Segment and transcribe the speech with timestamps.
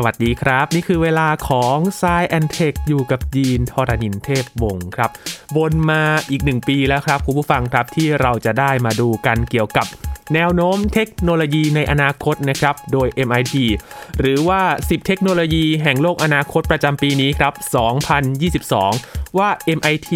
[0.00, 5.10] สวัสดีครับ นี่คือเวลาของ s ซแอนเทคอยู่กับยีนทรณินเทพวงศ์ครับ
[5.56, 9.86] วนมาอีกหนึ่งปีแล้วครับคุณผู้ฟังครับที่เราจะได้มาดูกันเกี่ยวกับ
[10.34, 13.54] แนวโน้มเทคโนโลยีในอนาคตนะครับ โดย MIT
[14.20, 17.52] หรือว่า 10 เทคโนโลยีแห่งโลกอนาคตประจำปีนี้ครับ
[18.66, 20.10] 2022 ว่า MIT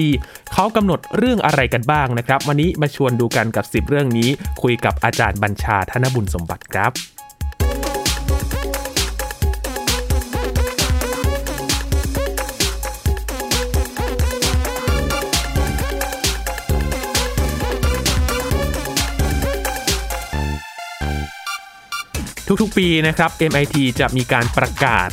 [0.53, 4.29] เขากำหนดเรื่องอะไรกันบ้างนะครับ วันนี้มาชวนดูกันกับ 10 เรื่องนี้
[4.63, 6.93] คุยกับอาจารย์บัญชาธนบุญสมบัติครับ
[22.47, 25.09] ทุกๆปีนะครับ MIT จะมีการประกาศ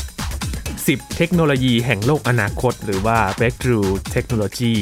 [0.55, 4.75] 10 เทคโนโลยีแห่งโลกอนาคต หรือว่า breakthrough technology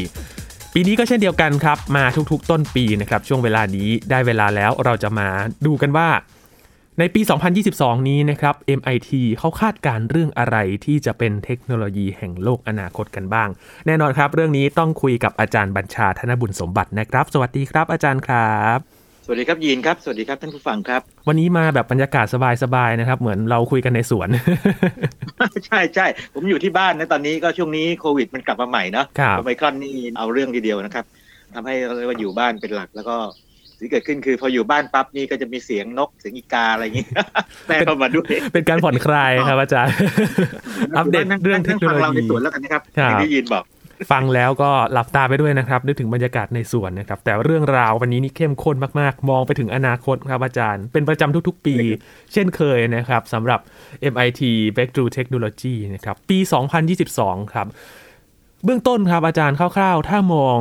[0.74, 5.28] ปีนี้ก็เช่นเดียวกันครับ มาทุกๆ ต้นปีนะครับ ช่วงเวลานี้ได้เวลาแล้วเราจะมา
[5.66, 6.10] ดูกันว่า
[7.00, 7.22] ในปี
[7.66, 13.50] 2022 นี้นะครับ MIT เขาคาดการเรื่องอะไรที่จะเป็นเทคโนโลยีแห่งโลกอนาคตกันบ้าง
[13.86, 18.97] แน่นอนครับ เรื่องนี้ต้องคุยกับอาจารย์บัญชาธนบุญสมบัตินะครับ สวัสดีครับอาจารย์ครับ
[19.30, 22.26] สวัสดีครับยีนครับ สวัสดีครับท่านผู้ฟังครับ วันนี้มาแบบบรรยากาศ
[22.64, 24.30] สบายๆนะครับ เหมือนเราคุยกันในสวน
[25.68, 29.06] ใช่ใช่ผมอยู่ที่บ้านนะตอนนี้ก็ช่วงนี้โควิดมันกลับมาใหม่เนาะ
[29.38, 31.06] โอไมครอนนี่เอาเรื่องทีเดียวนะครับ
[31.54, 33.16] ทำให้เราเรียกว่าอยู่บ้านเป็นหลักแล้วก็
[33.80, 37.06] สิ่งเกิดขึ้นคือพออยู่บ้านปั๊บนี่ก็จะมีเสียงนกเสียงอีกาอะไรอย่างนี้
[37.68, 39.94] แทรกเข้ามาด้วยเป็นการผ่อนคลายครับอาจารย์
[40.98, 43.64] อัปเดตเรื่องเทคโนโลยีเราในสวนแล้วกันนะครับที่ได้ยินบอก
[44.12, 51.76] ฟังแล้วก็หลับตาไปด้วยนะครับนึกถึงบรรยากาศในสวนนะครับ แต่เรื่องราววันนี้นี่เข้มข้นมากๆ มองไปถึงอนาคตครับอาจารย์ เป็นประจำทุกๆ ปี
[52.34, 53.60] เช่นเคยนะครับสำหรับ
[54.14, 54.42] MIT
[54.76, 56.38] Breakthrough Technology นะครับ ปี
[56.96, 57.68] 2022 ครับ
[58.66, 60.60] เบื้องต้นครับอาจารย์คร่าวๆ ถ้ามอง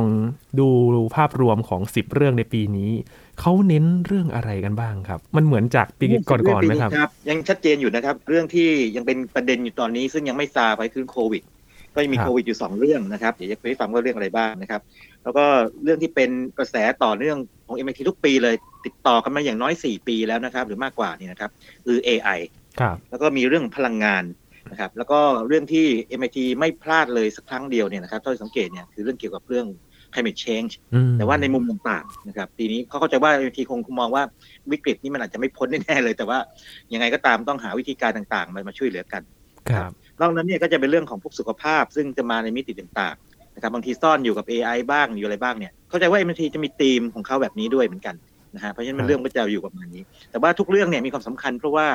[0.59, 0.67] ดู
[1.15, 2.91] ภาพรวมของ 10 เรื่องในปีนี้
[3.39, 11.43] เขาเน้นเรื่องอะไรกันบ้างครับ มันเหมือนจากปีก่อนๆไหมครับ ยังชัดเจนอยู่นะครับ เรื่องที่ยังเป็นประเด็นอยู่ตอนนี้ซึ่งยังไม่ซาไปคือโควิด
[11.97, 14.81] ก็จะมีโควิดอยู่ 2 เรื่องนะครับ เดี๋ยวจะไปฟังว่าเรื่องอะไรบ้างนะครับ
[15.23, 15.45] แล้วก็
[15.83, 18.55] เรื่องที่เป็นกระแสต่อเนื่องของ MIT ทุกปีเลย
[18.85, 21.51] ติดต่อกันมาอย่างน้อย 4 ปีแล้วนะครับ หรือมากกว่านี่นะครับ
[21.85, 22.39] คือ AI
[22.79, 24.23] ครับแล้วก็มีเรื่องพลังงาน
[24.71, 25.85] นะครับ แล้วก็เรื่องที่
[26.19, 29.67] MIT ไม่พลาดเลยสักครั้งเดียวเนี่ยนะครับถ้าสังเกตเนี่ยคือเรื่องเกี่ยวกับเรื่อง
[30.13, 30.73] climate change
[31.17, 34.23] แต่ว่าในมุมต่างๆนะครับปีนี้เขาเข้าใจว่า MIT คงมองว่า
[34.71, 36.39] วิกฤตนี้มันอาจจะไม่พ้นแน่ๆเลย แต่ว่า
[36.93, 39.21] ยังไงก็ตามต้องหาวิธีการต่างๆ มามาช่วยเหลือกัน
[39.75, 39.91] ครับ
[40.21, 48.15] นอกนั้นเนี่ยก็จะเป็นเรื่องของพวกสุขภาพ ซึ่งจะมาในมิติต่างๆนะครับบางทีซ่อนอยู่กับ AI บ้างอยู่อะไรบ้างเนี่ยเข้าใจว่า MIT จะมีธีมของเขาแบบนี้ด้วยเหมือนกัน
[48.55, 51.87] นะฮะเพราะฉะนั้นเรื่องก็จะอยู่กับมันนี้ แต่ว่าทุกเรื่องเนี่ยมีความสำคัญเพราะว่า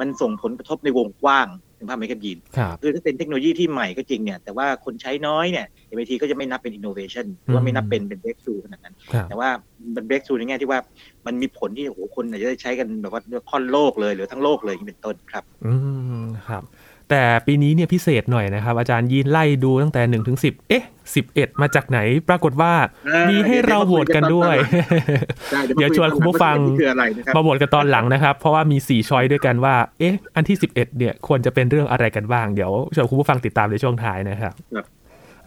[0.00, 2.38] มันส่งผลกระทบในวงกว้างถึงภาพไม่กับยิน
[2.80, 8.94] คือถ้าเป็นเทคโนโลยีที่ใหม่ก็จริงเนี่ยแต่ว่าคนใช้น้อยเนี่ย MIT ก็จะไม่นับเป็น innovation หรือว่าไม่นับเป็นเป็น breakthrough ขนาดนั้น
[9.28, 9.48] แต่ว่า
[9.94, 10.80] เป็น breakthrough ในแง่ที่ว่า
[11.26, 15.74] มันมีผลที่โอ้โหคนอาจจะได้ใช้กันแบบว่าค่อนโลกเลยหรือทั้งโลกเลยเป็นต้นครับ อื
[16.22, 16.62] มครับ
[17.10, 20.84] แต่ปีนี้เนี่ยพิเศษหน่อยนะครับ อาจารย์ยีนไล่ดูตั้งแต่1นถึงสิเอ๊ะ
[21.14, 22.72] สิบเอ็ดมาจากไหน ปรากฏว่า
[23.28, 24.56] มีให้เราโหวตกันด้วย
[25.74, 26.56] เดี๋ยวชวนคุณผู้ฟัง
[27.34, 34.52] มาโหวตกันตอนหลังนะครับ เพราะว่ามี4ช้อยด้วยกันว่า เอ๊ะ อันที่11เนี่ยควรจะเป็นเรื่องอะไรกันบ้าง เดี๋ยวชวนคุณผู้ฟังติดตามในช่วงท้ายนะครับ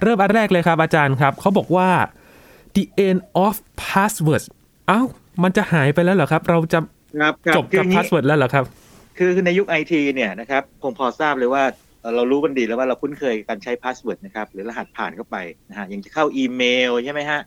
[0.01, 1.89] เริ่มอันแรกเลยครับ อาจารย์ครับเขาบอกว่า
[2.75, 4.45] the end of passwords
[4.89, 5.07] อ้าว
[5.43, 6.79] มันจะหายไปแล้วเหรอครับ เราจะ
[7.55, 8.65] จบกับ password แล้วเหรอครับ
[9.21, 11.63] คือในยุคไอทีเนี่ยนะครับคงพอทราบเลยว่า
[12.15, 15.37] เรารู้กันดีแล้วว่าเราคุ้นเคยการใช้ password นะครับหรือรหัสผ่านเข้าไป
[15.69, 17.41] นะฮะยังจะเข้าอีเมลใช่ไหมฮะ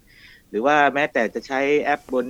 [0.50, 2.27] หรือว่าแม้แต่จะใช้แอปบน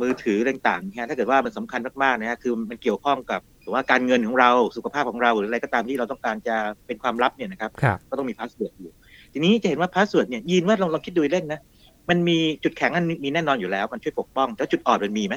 [0.00, 6.56] มือถือต่างๆนะถ้าเกิดว่ามันสำคัญมากๆนะฮะคือมันเกี่ยวข้องกับหรือว่าการเงินของเราสุขภาพของเราหรืออะไรก็ตามที่เราต้องการจะ
[6.86, 7.70] เป็นความลับเนี่ยนะครับ
[8.10, 8.92] ก็ต้องมี password อยู่
[9.32, 11.60] ทีนี้จะเห็นว่า password เนี่ยยินว่าลองลองคิดดูเล่นนะ
[12.08, 15.34] มันมีจุดแข็งอันมีแน่นอนอยู่แล้ว มันช่วยปกป้อง แล้วจุดอ่อนมันมีไหม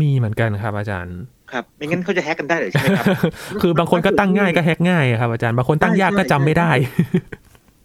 [0.00, 1.18] มีเหมือนกันครับอาจารย์
[1.52, 3.06] ครับไม่งั้นเขาจะแฮกกันได้หรือใช่ไหมครับ
[3.62, 6.70] คือบางคนก็ตั้งง่ายก็แฮกง่ายครับอาจารย์บางคนตั้งยากก็จำไม่ได้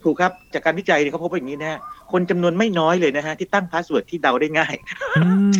[0.04, 1.80] ถูกครับจากการวิจัยเขาพบว่าอย่างนี้นะฮะ
[2.12, 4.74] คนจำนวนไม่น้อยเลยนะฮะที่ตั้ง password ที่เดาได้ง่าย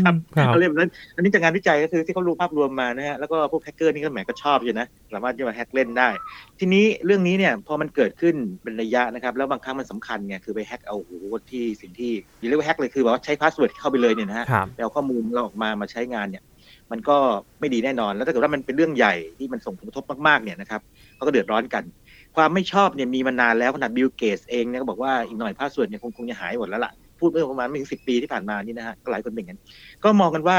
[0.06, 0.16] ครับ
[0.48, 6.10] เขาเรียกนั้น อันนี้จากงานวิจัยก็คือที่เขารู้ภาพรวมมานะฮะแล้วก็พวกแฮกเกอร์นี่ก็แหมก็ชอบอยู่นะสามารถจะมาแฮกเล่นได้
[6.60, 12.12] ทีนี้เรื่องนี้เนี่ยพอมันเกิดขึ้นเป็นระยะนะครับ แล้วบางครั้งมันสำคัญไงคือไปแฮกเอาโอ้โหที่สิ่งที่
[12.50, 14.46] เรียกว่าแฮกเลยคือแบบว่าใช้ password เข้าไปเลยเนี่ยนะฮะ
[14.76, 16.44] เอาข้อมูลเราออกมามาใช้งานเนี่ย
[16.94, 17.18] มันก็
[17.60, 20.82] ไม่ดีแน่นอน แล้วถ้าเกิดว่ามันเป็นเรื่องใหญ่ที่มันส่งผลกระทบมากๆเนี่ยนะครับ
[21.16, 21.84] เขาก็เดือดร้อนกัน
[22.36, 29.60] ความไม่ชอบเนี่ยมีมานานแล้วขนาดบิลเกตส์เองเนี่ยก็บอกว่าอีกหน่อยภาคส่วนเนี่ยคงคงจะหายหมดแล้วล่ะพูดเมื่อประมาณไม่ถึงสิบปีที่ผ่านมานี่นะฮะก็หลายคนเป็นกัน
[30.04, 30.58] ก็มองกันว่า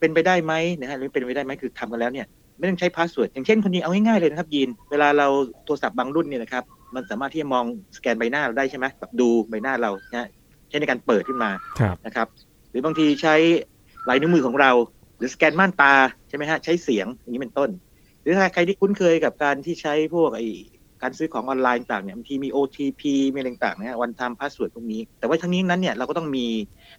[0.00, 2.26] เป็นไปได้ไหมนะฮะหรือเป็นไปได้ไหมคือทำกันแล้วเนี่ย
[2.58, 5.26] ไม่ต้องใช้ password อย่างเช่นคนนี้เอาง่ายๆเลยนะครับยีนเวลาเรา
[5.64, 6.64] โทรศัพท์บางรุ่นเนี่ยนะครับ
[6.94, 7.64] มันสามารถที่จะมอง
[7.96, 10.28] สแกนใบหน้าเราได้ใช่ไหมแบบดูใบหน้าเรานะ
[10.68, 11.50] ใช้ในการเปิดขึ้นมา
[12.06, 12.26] นะครับ
[12.70, 13.34] หรือบางทีใช้
[14.08, 14.70] ลายนิ้วมือของเรา
[15.16, 15.94] หรือสแกนม่านตา
[16.28, 17.70] ใช่ไหมฮะใช้เสียงอย่างนี้เป็นต้น
[18.22, 20.42] หรือถ้าใครที่คุ้นเคยกับการที่ใช้พวกไอ้
[21.02, 23.02] การซื้อของออนไลน์ต่างเนี่ยบางทีมี OTP
[23.32, 26.46] มีอะไรต่างเนี่ยนะ one-time password พวกนี้ แต่ว่าทั้งนี้นั้นเนี่ยเราก็ต้องมี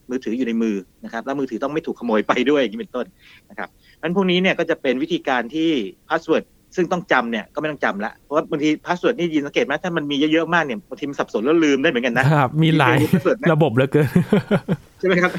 [0.10, 3.06] มือถืออยู่ในมือนะครับแล้วมือถือต้องไม่ถูกขโมยไปด้วยอย่างนี้เป็นต้น
[3.50, 3.70] นะครับ
[4.02, 5.70] นั้นพวกนี้เนี่ยก็จะเป็นวิธีการที่
[6.10, 6.44] password
[6.76, 12.98] ซึ่งต้องจำเนี่ยก็ไม่ต้องจำละเพราะว่าบางที password นี่ยินสังเกตไหมถ้ามันมีเยอะๆมากเนี่ยบางทีมันสับสนแล้วลืมได้เหมือนกันนะครับมีหลาย
[13.54, 14.08] ระบบเหลือเกิน
[15.00, 15.32] ใช่ไหมครับ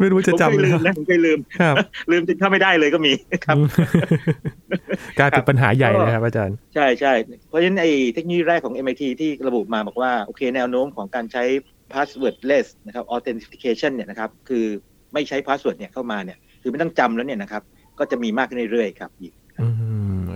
[0.00, 1.38] ไม่รู้จะจำลืมนะผมเคยลืม
[2.10, 3.12] ลืมจนเข้าไม่ได้เลยก็มี
[3.44, 3.56] ครับ
[5.18, 7.12] กลายเป็นปัญหาใหญ่เลยครับอาจารย์ ใช่ใช่
[7.48, 11.44] เพราะฉะนั้นไอ้เทคโนโลยีแรกของ MIT ที่ระบุมาบอกว่าโอเคแนวโน้มของการใช้
[11.92, 14.64] passwordless นะครับ authentication เนี่ยนะครับคือ
[15.12, 17.62] ไม่ใช้ password เนี่ยเข้ามาเนี่ยคือไม่ต้องจำแล้วเนี่ยนะครับ
[17.98, 19.26] ก็จะมีมากขึ้นเรื่อยๆครับอื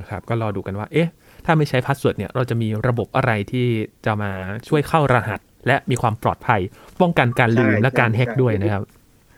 [0.07, 1.09] มครับ ก็รอดูกันว่า เอ๊ะ
[1.45, 3.67] ถ้าไม่ใช้ password เนี่ย เราจะมีระบบอะไรที่
[4.07, 4.31] จะมา
[4.69, 6.61] ช่วยเข้ารหัส และมีความปลอดภัย
[7.01, 8.83] ป้องกันการลืมและการแฮกด้วยนะครับ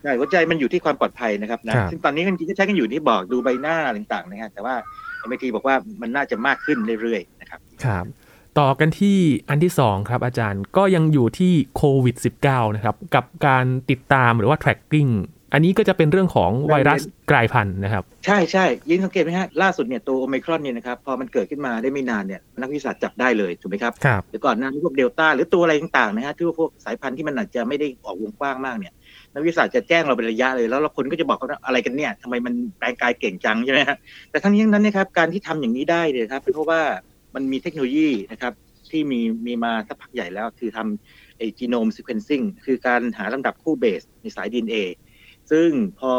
[0.03, 4.75] ใช่หัวใจมันอยู่ที่ความปลอดภัยนะครับนะ ซึ่งตอนนี้จริงๆก็ใช้กันอยู่ที่บอกดูใบหน้าต่างๆนะฮะแต่ว่า
[5.29, 8.05] MIT บอกว่ามันน่าจะมากขึ้นเรื่อยๆนะครับครับ
[8.59, 9.19] ต่อกันที่
[9.49, 12.17] อันที่ 2 ครับอาจารย์ก็ยังอยู่ที่โควิด
[12.47, 15.13] -19 นะครับ กับการติดตามหรือว่า tracking
[15.53, 28.93] อันนี้ก็จะเป็นเรื่องของไวรัสกลายพันธุ์นะครับ ใช่ใช่ยินสังเกตไหมฮะ ล่าสุดเนี่ยตัวโอมิครอนเนี่ยนะครับพอมันเกิดขึ้นมาได้ไม่นานเนี่ยนักวิทยาศาสตร์จับได้เลยถูกไหมครับครับหรือก่อนหน้านี้พวกเดลต้าหรือตัวอะไรต่างๆนะฮะที่พวกสายพันธุ์ที่มันอาจจะไม่ได้ออกวงกว้างมากเนี่ย
[29.35, 33.97] นักวิทยาศาสตร์จะแจ้งเราเป็นระยะเลยแล้วเราคนก็จะบอกว่าอะไรกันเนี่ยทำไมมันแปลงกายเก่งจังใช่ไหมฮะ
[34.31, 36.81] แต่ทั้งนี้ทั้งนั้นนะครับการที่ทำอย่างนี้ได้เนี่ยครับเป็นเพราะว่า
[37.35, 38.53] มันมีเทคโนโลยีนะครับ
[38.91, 44.77] ที่มีมีมาสักพักใหญ่แล้วคือทำไอ้ genome sequencing คือการหาลำดับคู่เบสในสายดีเอ
[45.51, 45.69] ซึ่ง
[46.01, 46.13] พอ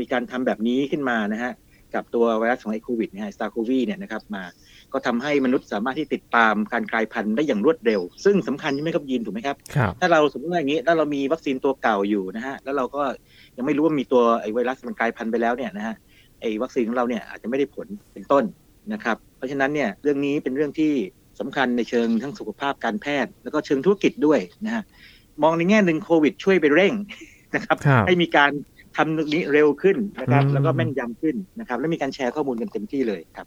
[0.00, 1.52] มีการทำแบบนี้ขึ้นมานะฮะ
[1.94, 4.44] กับตัวไวรัสของไอโควิดเนี่ยสตาร์โควีเนี่ยนะครับมา
[4.92, 9.56] ก็ทำให้มนุษย์สามารถที่ติดตามการกลายพันธุ์ได้อย่างรวดเร็ว ซึ่งสำคัญใช่ไหมครับยินถูกไหมครับ
[10.00, 13.02] ถ้าเราสมมติว่าอย่างนี้ถ้าเรามีวัคซีนตัวเก่าอยู่นะฮะแล้วเราก็
[13.56, 15.94] ยังไม่รู้ว่ามีตัวไอไวรัสมันกลายพันธุ์ไปแล้วเนี่ยนะฮะ
[16.40, 18.44] ไอวัคซีนของเราเนี่ยอาจจะไม่ได้ผลเป็นต้น
[18.92, 20.92] นะครับ เพราะฉะนั้นเนี่ยเรื่องนี้เป็นเรื่องที่
[21.40, 24.82] สำคัญในเชิงทั้งสุขภาพการแพทย์ แล้วก็เชิงธุรกิจด้วยนะฮะ
[25.42, 26.92] มองในแง่หนึ่งโควิดช่วยไปเร่ง
[27.54, 28.50] นะครับ ให้มีการ
[28.96, 33.46] ทำนี้เร็วขึ้นนะครับ แล้วก็แม่นยำขึ้นนะครับ และมีการแชร์ข้อมูลกันเต็มที่เลยครับ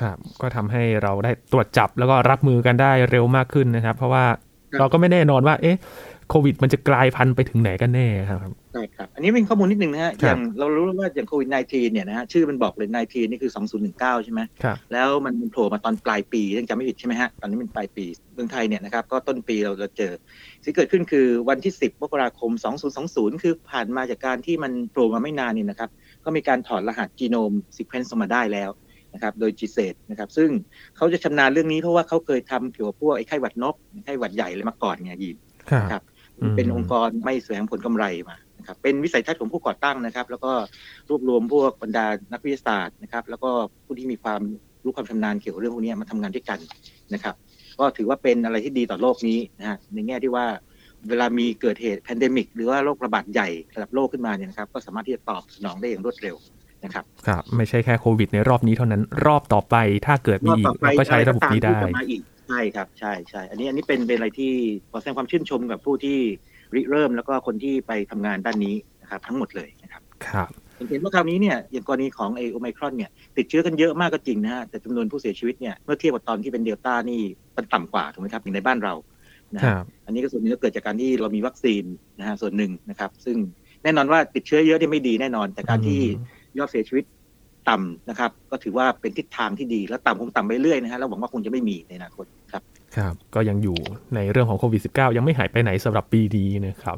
[0.00, 4.24] ครับ ก็ทำให้เราได้ตรวจจับแล้วก็รับมือกันได้เร็วมากขึ้นนะครับ เพราะว่า
[4.78, 5.78] เราก็ไม่แน่นอนว่า เอ๊ะ
[6.28, 8.40] โควิด มันจะกลายพันธุ์ไปถึงไหนกันแน่ครับ
[8.72, 13.52] ใช่ครับ อันนี้เป็นข้อมูลนิดนึงนะฮะ อย่างเรารู้ว่าอย่างโควิด -19 เนี่ยนะฮะ ชื่อมันบอกเลย 19 นี่คือ
[13.88, 20.12] 2019 ใช่ไหมครับแล้วมันโผล่มาตอนปลายปียังจำไม่ผิดใช่ไหมฮะ ตอนนี้มันปลายปีเมืองไทยเนี่ยนะครับ ก็ต้นปีเราจะเจอ
[20.64, 22.50] สิ่งเกิดขึ้นคือวันที่ 10มกราคม
[22.96, 25.90] 2020 คือผ่านมาจากการที่มันโผล่มาไม่นานนี่นะครับ
[26.24, 28.70] ก็มีการถอดรหัส genome sequence มาได้แล้ว
[29.14, 30.50] นะครับ โดย GISAID นะครับ ซึ่ง
[30.96, 33.74] เขาจะชำนาญเรื่องนี้เพราะว่าเขาเคยทำเกี่ยวกับพวกไอ้ไข้หวัดนก
[34.04, 35.36] ไข้หวัดใหญ่เลยมาก่อนไงยิน
[35.92, 36.02] ครับ
[36.56, 38.36] เป็นองค์กรไม่แสวงผลกำไรมา
[38.70, 40.52] นะครับเป็นวิสัยทัศน์ของผู้ก่อตั้งนะครับ แล้วก็
[41.08, 43.50] รวบรวมพวกบรรดานักวิทยาศาสตร์นะครับ แล้วก็
[43.84, 44.40] ผู้ที่มีความ
[44.84, 46.58] รู้ความชำนาญเกี่ยวกับเรื่องพวกนี้มาทำงานด้วยกัน
[47.14, 47.34] นะครับ
[47.78, 50.46] ก็ถือว่าเป็นอะไรที่ดีต่อโลกนี้นะฮะในแง่ที่ว่า
[51.08, 56.36] เวลามีเกิดเหตุ pandemic หรือว่าโรคระบาดใหญ่ระดับโลกขึ้นมาเนี่ยนะครับ ก็สามารถที่จะตอบสนองได้อย่างรวดเร็ว
[56.84, 59.76] นะครับครับไม่ใช่แค่โควิด ในรอบนี้เท่านั้นรอบต่อไป
[60.06, 61.78] ถ้าเกิดมีอีกเราก็ใช้ระบบนี้ได้
[62.48, 64.52] ใช่ครับใช่ใช่อันนี้อันนี้เป็นเป็นอะไรที่
[64.90, 66.18] ขอแสดงความชื่นชมกับผู้ที่
[66.74, 70.48] ริเริ่มแล้วก็คนที่ไปทำงานด้านนี้นะครับทั้งหมดเลยนะครับครับ
[70.90, 77.20] เห็นว่าคราวนี้เนี่ยอย่างกรณีของไอโอไมครอนเนี่ยติดเชื้อกันเยอะมากก็จริงนะฮะแต่จำนวนผู้เสียชีวิตเนี่ยเมื่อเทียบกับตอนที่เป็นเดลต้านี่
[77.56, 78.94] มันต่ำกว่าถูกไหมครับอย่างในบ้านเรา
[79.54, 81.84] นะครับอันนี้ก็ส่วนหนึ่งก็เกิดจากการที่เรามีวัคซีน
[82.18, 83.36] นะฮะส่วนหนึ่งนะครับ ซึ่ง
[83.82, 86.00] แน่นอนว่าติดเชื้อเยอะที่ไม่ดีแน่นอน แต่การที่
[86.58, 87.04] ยอดเสียชีวิต
[87.70, 92.62] ต่ำนะครับ ก็ถือว่าเป็นทิศทางที่ดีแล้วต่ำคงต่ำไปเรื่อยนะฮะแล้วหวังว่าคงจะไม่มีในอนาคตครับ
[92.96, 93.78] ครับ ก็ยังอยู่
[94.14, 96.96] ในเรื่องของโควิด -19 ยังไม่หายไปไหนสำหรับปีดีนะครับ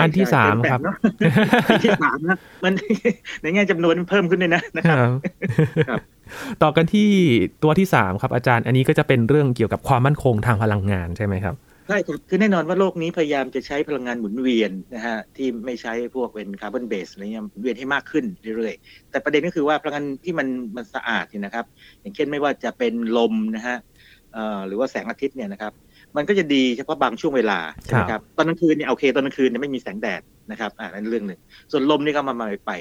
[0.00, 0.80] อันที่สามครับ
[1.66, 2.72] อันที่สามนะมัน
[3.42, 6.00] ในแง่จำนวนเพิ่มขึ้นเลยนะนะครับ
[6.62, 7.08] ต่อกันที่
[7.62, 11.54] ตัวที่สามครับอาจารย์ อันนี้ก็จะเป็นเรื่องเกี่ยวกับความมั่นคงทางพลังงานใช่ไหมครับ
[11.88, 11.98] ใช่
[12.28, 18.24] คือแน่นอนว่าโลกนี้พยายามจะใช้พลังงานหมุนเวียนนะฮะที่ไม่ใช้พวกเป็นคาร์บอนเบสอะไรเงี้ยหมุนเวียนให้มากขึ้น
[18.56, 21.64] เรื่อยๆ แต่ประเด็นก็คือว่าพลังงานที่มันมันสะอาดนี่นะครับ
[22.00, 23.76] อย่างเช่นไม่ว่าจะเป็นลมนะฮะ
[24.66, 25.72] หรือว่าแสงอาทิตย์เนี่ยนะครับ
[26.16, 31.40] มันก็จะดีเฉพาะบางช่วงเวลาใช่ไหมครับตอนกลางคืนเนี่ยโอเคตอนกลางคืนเนี่ยไม่มีแสงแดดนะครับอ่านั่นเรื่องหนึ่ง
[31.72, 32.72] ส่วนลมนี่ก็มามาไป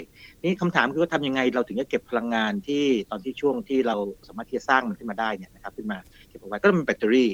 [0.42, 3.96] นี่คำถามคือว่าทำยังไงเราถึงจะเก็บพลังงานที่ตอนที่ช่วงที่เรา
[4.28, 7.30] สามารถที่จะสร้างมันขึ้นมาได้เนี่ยนะครับขึ้นมาเก็บเอาไว้ก็ต้องเป็นแบตเตอรี่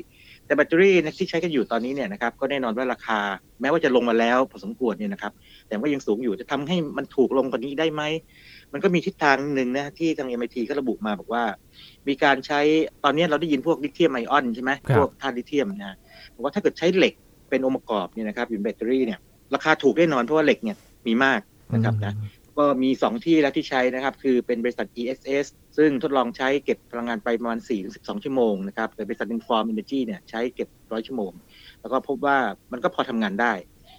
[0.47, 3.19] แต่แบตเตอรี่ที่ใช้กันอยู่ตอนนี้เนี่ยนะครับก็แน่นอนว่าราคา
[3.61, 5.33] แม้ว่าจะลงมาแล้วพอสมควรเนี่ยนะครับ
[5.67, 8.03] แต่ก็ยังสูงอยู่จะทำให้มันถูกลงกว่านี้ได้ไหม
[8.73, 11.43] มันก็มีทิศทางหนึ่งนะที่ทาง MIT ก็ระบุมาบอกว่า
[12.07, 12.59] มีการใช้
[13.03, 15.97] ตอนนี้เราได้ยินพวกลิเธียมไอออนใช่ไหมพวกธาตุลิเธียมนะ
[16.33, 17.13] บอกว่าถ้าเกิดใช้เหล็ก
[17.49, 19.19] เป็นองค์ประกอบเนี่ยนะครับอยู่แบตเตอรี่เนี่ย
[19.55, 20.77] ราคาถูกแน่นอนเพราะว่าเหล็กเนี่ย
[21.07, 21.39] มีมาก
[21.73, 22.13] นะครับนะ
[22.57, 25.45] ก็มีสองที่แล้วที่ใช้นะครับ คือเป็นบริษัท ESS
[25.77, 27.59] ซึ่งทดลองใช้เก็บพลังงานไปประมาณ
[27.91, 31.31] 4-12 ชั่วโมงนะครับแต่บริษัท Inform Energy เนี่ยใช้เก็บร้อยชั่วโมง
[31.81, 32.37] แล้วก็พบว่า
[32.71, 33.53] มันก็พอทำงานได้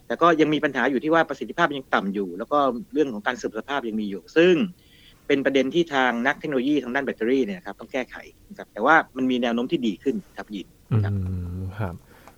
[0.07, 2.59] แต่ก็ยังมีปัญหาอยู่ที่ว่าประสิทธิภาพยังต่ำอยู่ แล้วก็
[2.93, 4.55] เรื่องของการเสื่อมสภาพยังมีอยู่ ซึ่ง
[5.27, 8.17] เป็นประเด็นที่ทางนักเทคโนโลยีทางด้านแบตเตอรี่เนี่ยครับต้องแก้ไข
[8.49, 10.67] นะครับแต่ว่ามันมีแนวโน้มที่ดีขึ้นครับยิน
[11.05, 11.13] ครับ
[11.79, 11.95] ครับ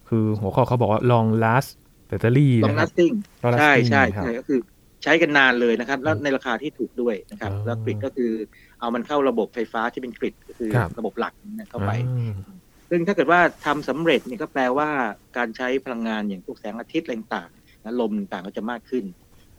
[0.08, 1.70] คือหัวข้อเขาบอกว่า long last
[2.08, 3.14] แบตเตอรี่ long lasting
[3.58, 4.60] ใช่ใช่ใช่ก็คือ
[5.02, 8.30] ใช้กันนานเลยนะครับ แล้วในราคาที่ถูกด้วยนะครับ แล้วกริดก็คือ
[8.80, 11.34] เอามันเข้าระบบไฟฟ้าที่เป็นกริดก็คือระบบหลัก
[11.70, 11.92] เข้าไป
[12.90, 14.88] ซึ่งถ้าเกิดว่าทำสำเร็จนี่ก็แปลว่า
[15.36, 19.04] การใช้พลังงานอย่างพวกแสงอาทิตย์อะไรต่างๆนะลมต่างก็จะมากขึ้น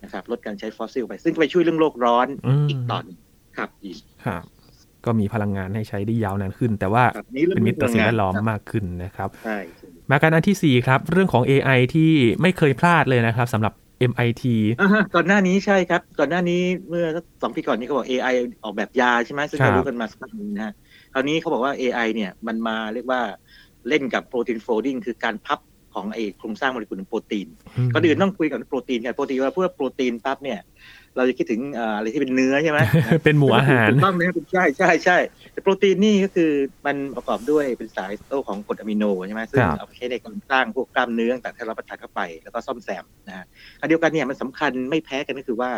[0.02, 2.26] นะครับลดการใช้ฟอสซิลไปซึ่งไปช่วยเรื่องโลกร้อน
[2.68, 3.04] อีกตอน
[3.56, 3.96] ครับอีก
[4.26, 4.44] ครับ
[5.04, 7.04] ก็มีพลังงานให้ใช้ได้ยาวนานขึ้น แต่ว่า
[7.54, 9.28] เป็นมิตรต่อสิ่งแวดล้อมมากขึ้นนะครับ
[10.10, 12.10] มาการอันที่ 4 ครับ เรื่องของ AI ที่
[12.42, 13.72] ไม่เคยพลาดเลยนะครับสำหรับ
[14.10, 14.44] MIT
[15.14, 17.06] ก่อนหน้านี้ใช่ครับ ก่อนหน้านี้เมื่อ
[17.42, 20.74] สองปีก่อนนี้เขาบอก AI ออกแบบยาใช่ไหมซึ่งเรารู้กันมาสักพักนึงนะฮะ
[21.12, 23.20] คราวนี้เขาบอกว่า AI เนี่ยมันมาเรียกว่า
[23.88, 25.58] เล่นกับ protein folding คือการพับ
[25.94, 27.48] ของไอโครงสร้างโมเลกุลโปรตีน
[27.92, 30.60] ก่อนอื่นต้องคุยกับโปรตีนกันโปรตีนว่าเพื่อโปรตีนปั๊บเนี่ย
[31.16, 31.60] เราจะคิดถึง
[31.96, 32.78] อะไรที่เป็นเนื้อใช่ไหม
[33.24, 35.18] เป็นหมูอาหารต้องนะใช่ใช่ใช่
[35.52, 36.50] แต่โปรตีนนี่ก็คือ
[36.86, 43.44] มันประกอบด้วยเป็นสายโซ่ของกรดอะมิโนใช่ไหมซึ่งเอาไปใช้ในการสร้างพวกกล้ามเนื้อต่างๆที่เราประทานเข้าไปแล้วก็ซ่อมแซมนะฮะ
[43.80, 45.70] อันเดียวกันเนี่ยมันสำคัญไม่แพ้กันก็คือว่า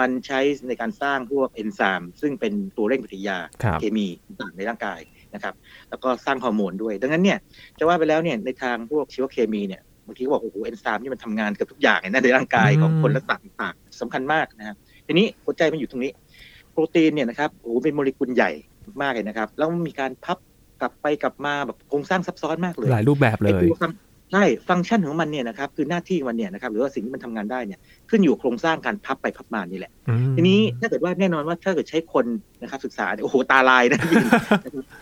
[0.00, 3.38] มันใช้ในการสร้างพวกเอนไซม์ซึ่งเป็นตัวเร่งปฏิกิริยา
[3.80, 4.06] เคมี
[4.40, 5.00] ต่างในร่างกาย
[5.34, 5.54] นะครับ
[5.90, 7.38] แล้วก็สร้างฮอร์โมนด้วย ดังนั้นเนี่ย
[7.78, 16.12] จะว่าไปแล้วเนี่ยในทางพวกชีวเคมีเนี่ย บางทีก็บอกโอ้โหเอนไซม์นี่มันทำงานกับทุกอย่างในร่างกายของคนและสัตว์ต่างๆสำคัญมากนะครับทีนี้หัวใจมันอยู่ตรงนี้
[16.72, 18.50] โปรตีนเนี่ยนะครับโอ้เป็นโมเลกุลใหญ่
[19.02, 20.38] มากเลยนะครับ แล้วมีการพับ
[20.80, 23.52] กลับไปกลับมาแบบโครงสร้างซับซ้อนมากเลย หลายรูปแบบเลย
[24.32, 27.80] ใช่ฟังก์ชันของมันเนี่ยนะครับคือหน้าที่มันเนี่ยนะครับหรือว่าสิ่งที่มันทำงานได้เนี่ย
[28.10, 29.92] ขึ้นอยู่โครงสร้างการพับไปพับมานี่แหละ
[30.36, 32.26] ทีนี้ถ้าเกิดว่าแน่นอนว่าถ้าเกิดใช้คน
[32.62, 34.00] นะครับศึกษาโอ้โหตาลายนะ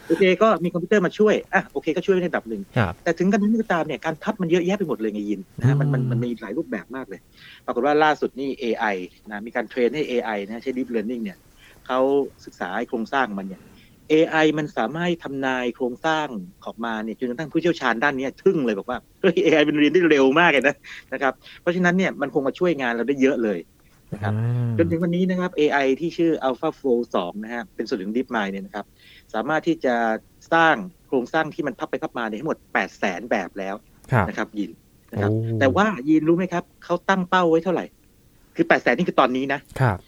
[0.09, 2.63] โอเคก็มีคอมพิวเตอร์มาช่วยอะโอเคก็ช่วยในระดับหนึ่ง
[3.05, 7.21] แต่ถึงกันนั้นก็ตามเนี่ยการพับมันเยอะแยะไปหมดเลยไงยินนะมันมันมันมีหลายรูปแบบมากเลย
[7.67, 8.97] ปรากฏว่าล่าสุดนี่ AI
[9.31, 11.39] นะมีการเทรนให้ AI นะใช้ Deep Learning เนี่ย
[11.87, 12.01] เขา
[12.45, 13.61] ศึกษาโครงสร้างมันเนี่ย
[14.13, 16.29] AI มันสามารถทำนายโครงสร้าง
[16.65, 20.77] ออกมาเนี่ยจนกระทั่งผู้เชี่ยวชาญด้านนี้ทึ่งเลยบอกว่าเฮ้ย AI มันเรียนได้เร็วมากเลยนะ
[21.13, 23.59] นะครับ เพราะฉะนั้นเนี่ยมันคงมาช่วยงานเราได้เยอะเลย
[24.13, 24.33] นะครับ
[24.79, 28.87] จนถึงวันนี้นะครับ AI ที่ชื่อ AlphaFold 2นะฮะเป็นส่วนหนึ่ง DeepMind เนี่ยนะครับ
[29.35, 29.95] สามารถที่จะ
[30.53, 30.75] สร้าง
[31.07, 33.75] โครงสร้างที่มันพับไปพับมาในทั้งหมด 8 0 0แสนแบบแล้ว
[34.29, 34.71] นะครับ ยิน
[35.13, 35.31] นะครับ
[35.61, 37.85] แต่ว่ายินรู้ไหมครับเขาตั้งเป้าไว้เท่าไหร่
[38.57, 39.99] คือ 8 0 0แสนนี่คือตอนนี้นะครับ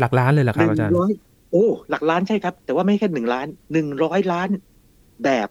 [0.00, 0.92] หลักล้านเลยเหรอครับอาจารย์
[1.54, 4.48] โอ้หลักล้านใช่ครับ แต่ว่าไม่แค่หนึ่งล้านหนึ่งร้อยล้าน
[5.24, 5.48] แบบ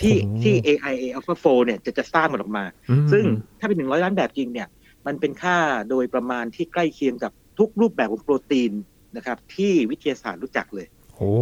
[0.00, 2.64] ที่ที่ AI AlphaFo เนี่ยจะจะสร้างมันออกมา
[3.12, 3.24] ซึ่ง
[3.58, 4.68] ถ้าเป็นหนึ่งร้อยล้านแบบจริงเนี่ย
[5.06, 5.56] มันเป็นค่า
[5.90, 8.72] โดยประมาณที่ใกล้เคียงกับทุกรูปแบบของโปรตีน
[9.16, 10.86] นะครับ ที่วิทยาศาสตร์รู้จักเลย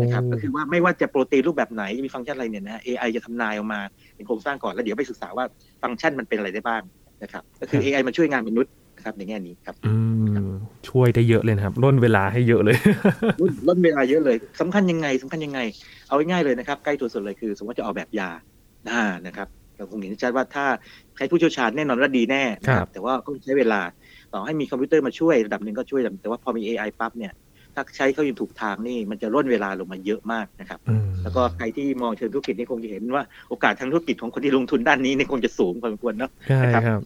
[0.02, 3.80] นะครับก็คือว่าไม่ว่าจะโปรตีนรูปแบบไหนมีฟังก์ชันอะไรเนี่ยนะ AI จะทำนายออกมา
[4.14, 5.44] เป็นโครงสร้างก่อนแล้วเดี๋ยวไปศึกษาว่า
[5.82, 6.82] ฟังก์ชันมันเป็นอะไรได้บ้าง
[7.22, 8.72] นะครับ ก็คือ AI มาช่วยงานมนุษย์
[9.04, 9.74] ครับในแง่นี้ครับ
[10.88, 12.76] ช่วยได้เยอะเลยครับล่นเวลาให้เยอะเลย
[13.68, 15.60] ล่นเวลาเยอะเลยสำคัญยังไงสำคัญยังไง
[16.08, 18.30] เอาง่ายๆเลยนะครับ ใกล้ตัวสุดเลยคือ สมมติจะออกแบบยา
[18.90, 20.66] อ่านะครับเราคงเห็นชัดว่าถ้า
[21.16, 23.80] ใช้ผู้เชี่ยวชาญแน่นอนว่าดีแน่ครับแต่ว่าก็ใช้เวลา
[24.32, 27.32] ต่อให้มีคอมพิวเตอร์มาช่วยระดับหนึ่งก็ช่วยแต่ว่าพอมี AI ปั๊บเนี่ย
[27.74, 30.80] ถ้าใช้เขาอย่างถูกทางนี่มันจะร่นเวลาลงมาเยอะมากนะครับ
[31.22, 37.00] แล้วก็ใครที่มองเชิงธุรกิจนี่คงจะเห็นว่าโอกาสทางธุรกิจของคนที่ลงทุนด้านนี้นี่คงจะสูงพอสมควรเนาะใช่ครับ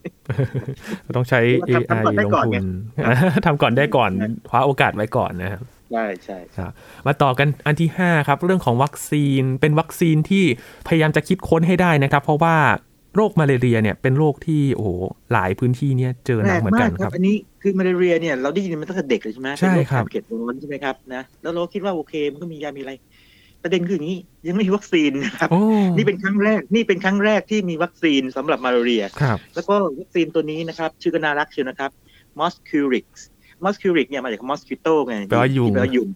[1.16, 2.66] ต้องใช้ AI ลงทุน
[3.46, 4.10] ทำก่อนได้ก่อน
[4.48, 6.72] คว้าโอกาสไว้ก่อนนะครับใช่ใช่ครับ
[7.06, 10.44] มาต่อกันอันที่ 5 ครับ เรื่องของวัคซีนเป็นวัคซีนที่
[10.86, 12.56] พยายามจะคิดค้นให้ได้นะครับ เพราะว่า
[13.16, 14.90] โรคมาเรียเนี่ยเป็นโรคที่โอ้โห
[15.32, 22.92] หลายพื้นที่เนี่ยเจอหนักเหมือนกันครับ อันนี้คือมาเรียเนี่ยเราได้ยินมันตั้งแต่เด็กเลยใช่ไหมใช่ครับเขตร้อนใช่ไหมครับนะแล้วเราคิดว่าโอเคมันก็มียามีอะไร
[23.62, 25.48] ประเด็นคืออย่างนี้ยังไม่มีวัคซีนนะครับ
[25.96, 29.04] นี่เป็นครั้งแรกนี่เป็นครั้งแรกที่มีวัคซีนสำหรับมาลาเรีย
[29.54, 31.90] แล้วก็วัคซีนตัวนี้นะครับชื่อก็น่ารักเชียวนะครับ
[32.38, 33.06] Mosquirix
[33.64, 36.08] Mosquirix เนี่ยมาจาก mosquito ไงแปลว่ายุงแปลว่ายุง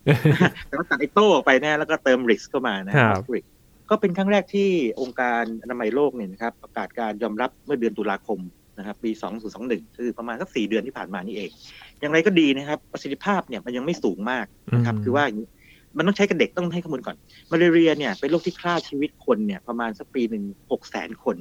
[0.69, 3.45] แต่ว่าตัดไอโต้ออกไปนะแล้วก็เติมริกเข้ามานะ Mosquirix
[3.93, 4.69] ก็เป็นครั้งแรกที่
[5.01, 8.41] องค์การอนามัยโลกเนี่ยนะครับประกาศการยอมรับเมื่อเดือนตุลาคม
[8.79, 9.11] นะครับปี
[9.55, 11.51] 2021 คือประมาณสักสี่เดือนที่ผ่านมานี่เอง
[12.01, 15.25] อย่างไรก็ดีนะครับประสิทธิภาพเนี่ยมันยังไม่สูงมากนะครับคือว่า
[15.97, 17.17] มันต้องใช้กับเด็กต้องให้ข้อมูลก่อน
[17.51, 21.37] มาเรียเนี่ยเป็นโรคที่ฆ่าชีวิตคนเนี่ยประมาณสักปีหนึ่งหกแสนคน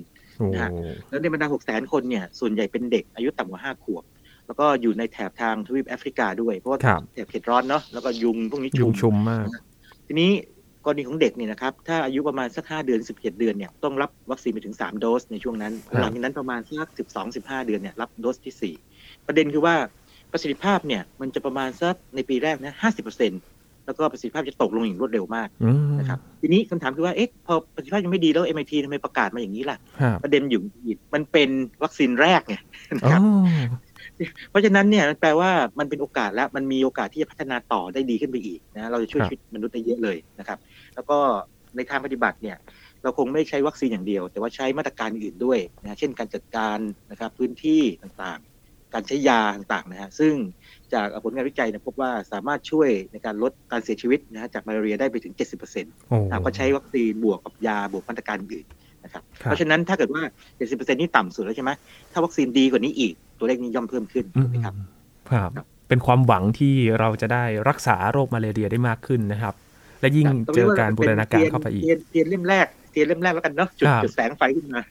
[0.53, 0.71] นะฮะ
[1.09, 4.03] แล้วในบรรดาหกแสนคนเนี่ยส่วนใหญ่เป็นเด็กอายุต่ำกว่าห้าขวบ
[4.47, 6.79] แล้วก็อยู่ในแถบทางทวีปแอฟริกาด้วย เพราะว่า
[7.13, 8.69] แถบเขตร้อนเนาะแล้วก็ยุงพวกนี้
[9.01, 9.45] ชุมมาก
[10.07, 10.31] ทีนี้
[10.85, 18.75] กรณีของเด็กเนี่ยนะครับถ้าอายุประมาณสักห้าเดือนสิบเจ็ดเดือนเนี่ยต้องรับวัคซีนไปถึงสามโดสในช่วงนั้น หลังจากนั้นประมาณสักสิบสองสิบห้าเดือนเนี่ยรับโดสที่สี่
[19.27, 19.75] ประเด็นคือว่า
[20.31, 23.31] ประสิทธิภาพเนี่ยมันจะประมาณสักในปีแรกนะห้าสิบเปอร์เซ็น
[23.85, 25.49] แล้วก็ประสิทธิภาพจะตกลงอย่างรวดเร็วมาก
[25.99, 29.77] นะครับทีนี้คำถามคือว่าเอ๊ะพอประสิทธิภาพยังไม่ดีแล้ว MIT ทำไมประกาศมาอย่างนี้ล่ะ
[30.23, 30.61] ประเด็นอยู่
[31.13, 31.49] มันเป็น
[31.83, 32.55] วัคซีนแรกไง
[32.97, 33.21] นะครับ
[34.49, 40.57] เพราะฉะนั้นเนี่ยแปลว่ามันเป็นโอกาสแล้วมันมีโอกาสที่จะพัฒนาต่อได้ดีขึ้นไปอีกนะเราจะช่วยชีวิตมนุษย์ได้เยอะเลยนะครับ
[40.95, 41.17] แล้วก็
[41.75, 42.57] ในทางปฏิบัติเนี่ย
[43.03, 46.79] เราคงไม่ใช้วัคซีนอย่างเดียว แต่ว่าใช้มาตรการอื่นด้วยนะเช่นการจัดการ
[47.11, 50.33] นะครับพื้นที่ต่างๆ การใช้ยาต่างๆนะฮะซึ่ง
[50.93, 55.33] จากผลงานวิจัยเนี่ยพบว่าสามารถช่วยในการลดการเสียชีวิตนะฮะจากมาลาเรียได้ไปถึง
[55.77, 58.67] 70%หากว่าใช้วัคซีนบวกกับยาบวกมาตรการอื่น
[59.11, 60.21] นะครับ เพราะฉะนั้นถ้าเกิดว่า
[60.57, 61.71] 70%นี่ต่ำสุดแล้วใช่ไหม
[62.11, 64.75] ถ้าวัคซีนดีกว่านี้อีก ตัวเลขนี้ย่อมเพิ่มขึ้นนะครับ
[65.31, 65.51] ครับ
[65.89, 69.53] เป็นความหวังที่เราจะได้รักษาโรคมาลาเรียได้มากขึ้นนะครับ
[70.01, 74.81] และยิ่งเจอการบูรณาการเข้าไปอีกเทียนเล่มแรกเทียนเล่มแรกแล้วกันเนาะจุดจุดแสงไฟขึ้นมา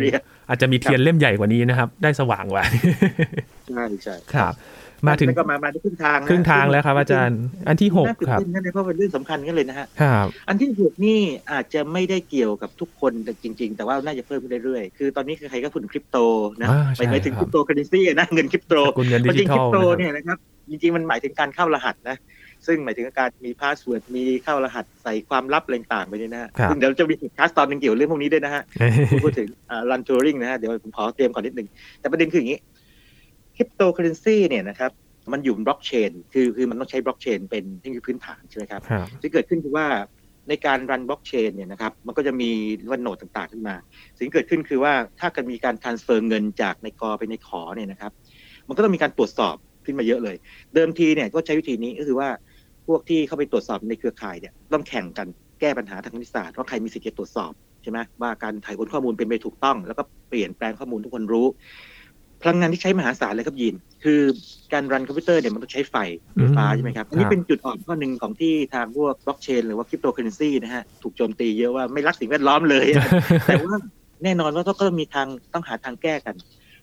[0.00, 0.16] เรีย
[0.48, 2.64] อาจจะมีเทียนเล่มใหญ่กว่านี้นะครับ ได้สว่างกว่า
[3.68, 4.54] ใช่ใช่ครับ
[5.06, 11.18] มาถึงก็มามาครึ่งทางครึ่งทางแล้วครับ อาจารย์ อันที่หกครับนั่นเพราะเป็นเรื่องสำคัญกันเลยนะฮะครับอันที่หกนี่
[11.52, 13.12] อาจจะไม่ได้เกี่ยวกับทุกคน
[13.42, 16.18] จริง ๆ แต่ว่าน่าจะเพิ่มขึ้นเรื่อยๆคือตอนนี้ใครก็พูดคริปโต
[16.62, 18.74] นะไปไปถึงคริปโตเคอเรนซีนะเงินคริปโต
[19.38, 20.38] จริงคริปโตเนี่ยนะครับ
[20.70, 22.16] จริงๆมันหมายถึงการเข้ารหัสนะ
[22.66, 28.62] ซึ่งหมายถึงการมี password มีเข้ารหัสใส่ความลับอะไรต่างไปนี่นะฮะซึ่งเดี๋ยวจะมีคลาสตอนนึงเกี่ยวเรื่องพวกนี้ด้วยนะฮะ
[29.24, 29.48] พูดถึง
[29.90, 31.68] รันทัวริงนะฮะเดี๋ยวผมขอเตรียมก่อนนิดนึง
[32.00, 32.58] แต่ประเด็นคืออย่างนี้
[33.58, 34.90] คริปโตเคอเรนซีเนี่ยนะครับ
[35.32, 38.82] มันอยู่บนบล็อกเชนคือคือมันต้องใช้บล็อกเชนเป็นเทคโนโลยีพื้นฐานใช่ไหมครับ
[39.20, 39.86] ที่เกิดขึ้นคือว่า
[40.48, 42.50] ในการ run บล็อกเชนเนี่ยนะครับมันก็จะมี
[42.92, 43.74] วัน node ต่างๆขึ้นมา
[44.16, 48.12] สิ่งที่เกิดขึ้นคือว่าถ้าเกิดมีการ transfer เงินจากนายกอไปนายขอเนี่ยนะครับ
[48.68, 50.36] มันก็ต้องมีการตรวจสอบขึ้นมาเยอะเลย
[50.74, 52.28] เดิมทีเนี่ยก็ใช้วิธีนี้ก็คือว่า
[52.86, 55.28] พวกที่เข้าไปตรวจสอบในเครือข่ายเนี่ยต้องแข่งกัน
[55.60, 61.46] แก้ปัญหาทางคณิตศาสตร์ว่าใครมีสิทธิ์จะตรวจสอบใช่ไหมว่าการถ่ายโอนข้อมูลเป็นไปถูกต้อง แล้วก็เปลี่ยนแปลงข้อมูลทุกคนรู้
[62.42, 64.20] พลังงานที่ใช้มหาศาลเลยครับยิน คือ
[64.72, 65.96] การ run คอมพิวเตอร์เนี่ยมันต้องใช้ไฟ
[66.34, 72.86] ไฟฟ้าใช่ไหมครับ อันนี้เป็นจุดอ่อนข้อหนึ่งของที่ทางพวกบล็อกเชนหรือว่าคริปโตเคอเรนซีนะฮะ ถูกโจมตีเยอะว่าไม่รักสิ่งแวดล้อมเลย
[73.46, 73.76] แต่ว่า
[74.24, 76.34] แน่นอนว่าต้องก็มีทางต้องหาทางแก้กัน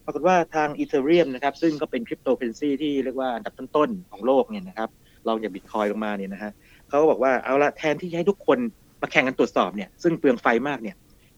[0.06, 4.90] ปรากฏว่าทาง Ethereum นะครับ ซึ่งก็เป็นคริปโตเคอเรนซีที่เรียกว่าอันดับต้นๆของโลกเนี่ยนะครับ
[5.28, 6.52] รองจากบิตคอยน์ลงมาเนี่ยนะฮะ
[6.90, 8.60] เขาก็บอกว่าเอาละแทนที่จะให้ทุกคน
[9.02, 10.96] มาแข่งกันตรวจสอบเนี่ยซึ่งเปลืองไฟมากเนี่ย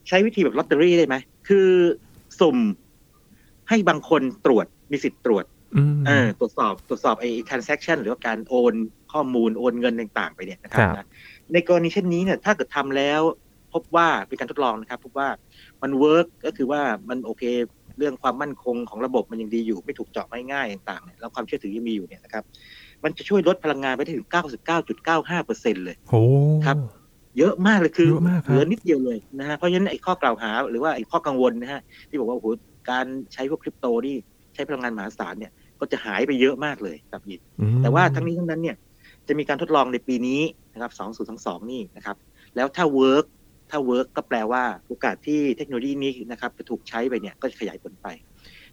[0.08, 1.16] ใช้วิธีแบบลอตเตอรี่ได้ไหม
[1.48, 1.68] คือ
[2.40, 2.56] สุ่ม
[3.68, 5.44] ให้บางคนตรวจมีสิทธิ์ตรวจ
[6.06, 8.74] เออตรวจสอบตรวจสอบไอ้ transaction หรือว่าการโอน
[9.12, 11.06] ข้อมูลโอนเงินต่างๆ ไปเนี่ยนะครับ
[11.52, 13.20] ในกรณีเช่นนี้เนี่ยถ้าเกิดทำแล้ว
[13.74, 15.28] พบว่าเป็นการทดลองนะครับ พบว่า
[15.82, 17.44] มัน work ก็คือว่ามันโอเค
[17.98, 22.44] เรื่องความมั่นคงของระบบมันยังดีอยู่ ไม่ถูกเจาะไม่ง่ายต่างๆเนี่ยแล้วความเชื่อถือยังมีอยู่เนี่ยนะครับ
[23.04, 24.28] มันจะช่วยลดพลังงานไปได้ถึง
[24.86, 26.20] 99.95เปอร์เซ็นต์เลยโอ้
[26.66, 26.76] ครับ
[27.38, 28.10] เยอะมากเลยคือ
[28.44, 32.46] เหลือนิดเดียวเลยนะฮะเพราะฉะนั้นไอ้ข้อกล่าวหาหรือว่าไอ้ข้อกังวลนะฮะที่บอกว่าโอ้โห
[32.90, 34.16] การใช้พวกคริปโตนี่
[34.54, 37.40] ใช้พลังงานมหาศาลเนี่ยก็จะหายไปเยอะมากเลยครับยิน
[37.82, 38.76] แต่ว่าทั้งนี้ทั้งนั้นเนี่ย
[39.28, 40.40] จะมีการทดลองในปีนี้
[40.74, 42.16] นะครับสองศูนย์สองสองนี่นะครับ
[42.56, 43.24] แล้วถ้า work
[43.70, 48.06] ถ้า work ก็แปลว่าโอกาสที่เทคโนโลยีนี้นะครับจะถูกใช้ไปเนี่ยก็จะขยายผลไป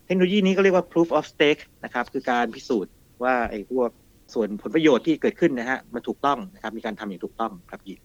[0.06, 3.90] เทคโนโลยีนี้ก็เรียกว่า proof of stake นะครับ คือการพิสูจน์ว่าไอ้พวก
[4.34, 8.00] ส่วนผลประโยชน์ที่เกิดขึ้นนะฮะมันถูกต้องนะครับมีการทำอย่างถูกต้องครับยิน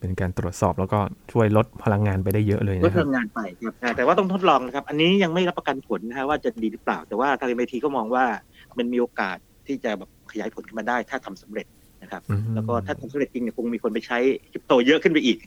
[0.00, 0.98] เป็นการตรวจสอบแล้วก็
[1.32, 8.24] ช่วยลดพลังงานไปได้เยอะเลยลดพลังงานไปครับแต่ว่าต้องทดลองนะครับ อันนี้ยังไม่รับประกันผลนะฮะว่าจะดีหรือเปล่า แต่ว่าทางเอ็มทีก็มองว่า
[8.78, 11.66] มันมีโอกาสที่จะแบบขยายผลขึ้นมาได้ ถ้าทำสำเร็จ
[12.02, 12.22] นะครับ
[12.54, 14.18] แล้วก็ถ้าทำสำเร็จจริงเนี่ยคงมีคนไปใช้
[14.52, 15.38] คริปโตเยอะขึ้นไปอีก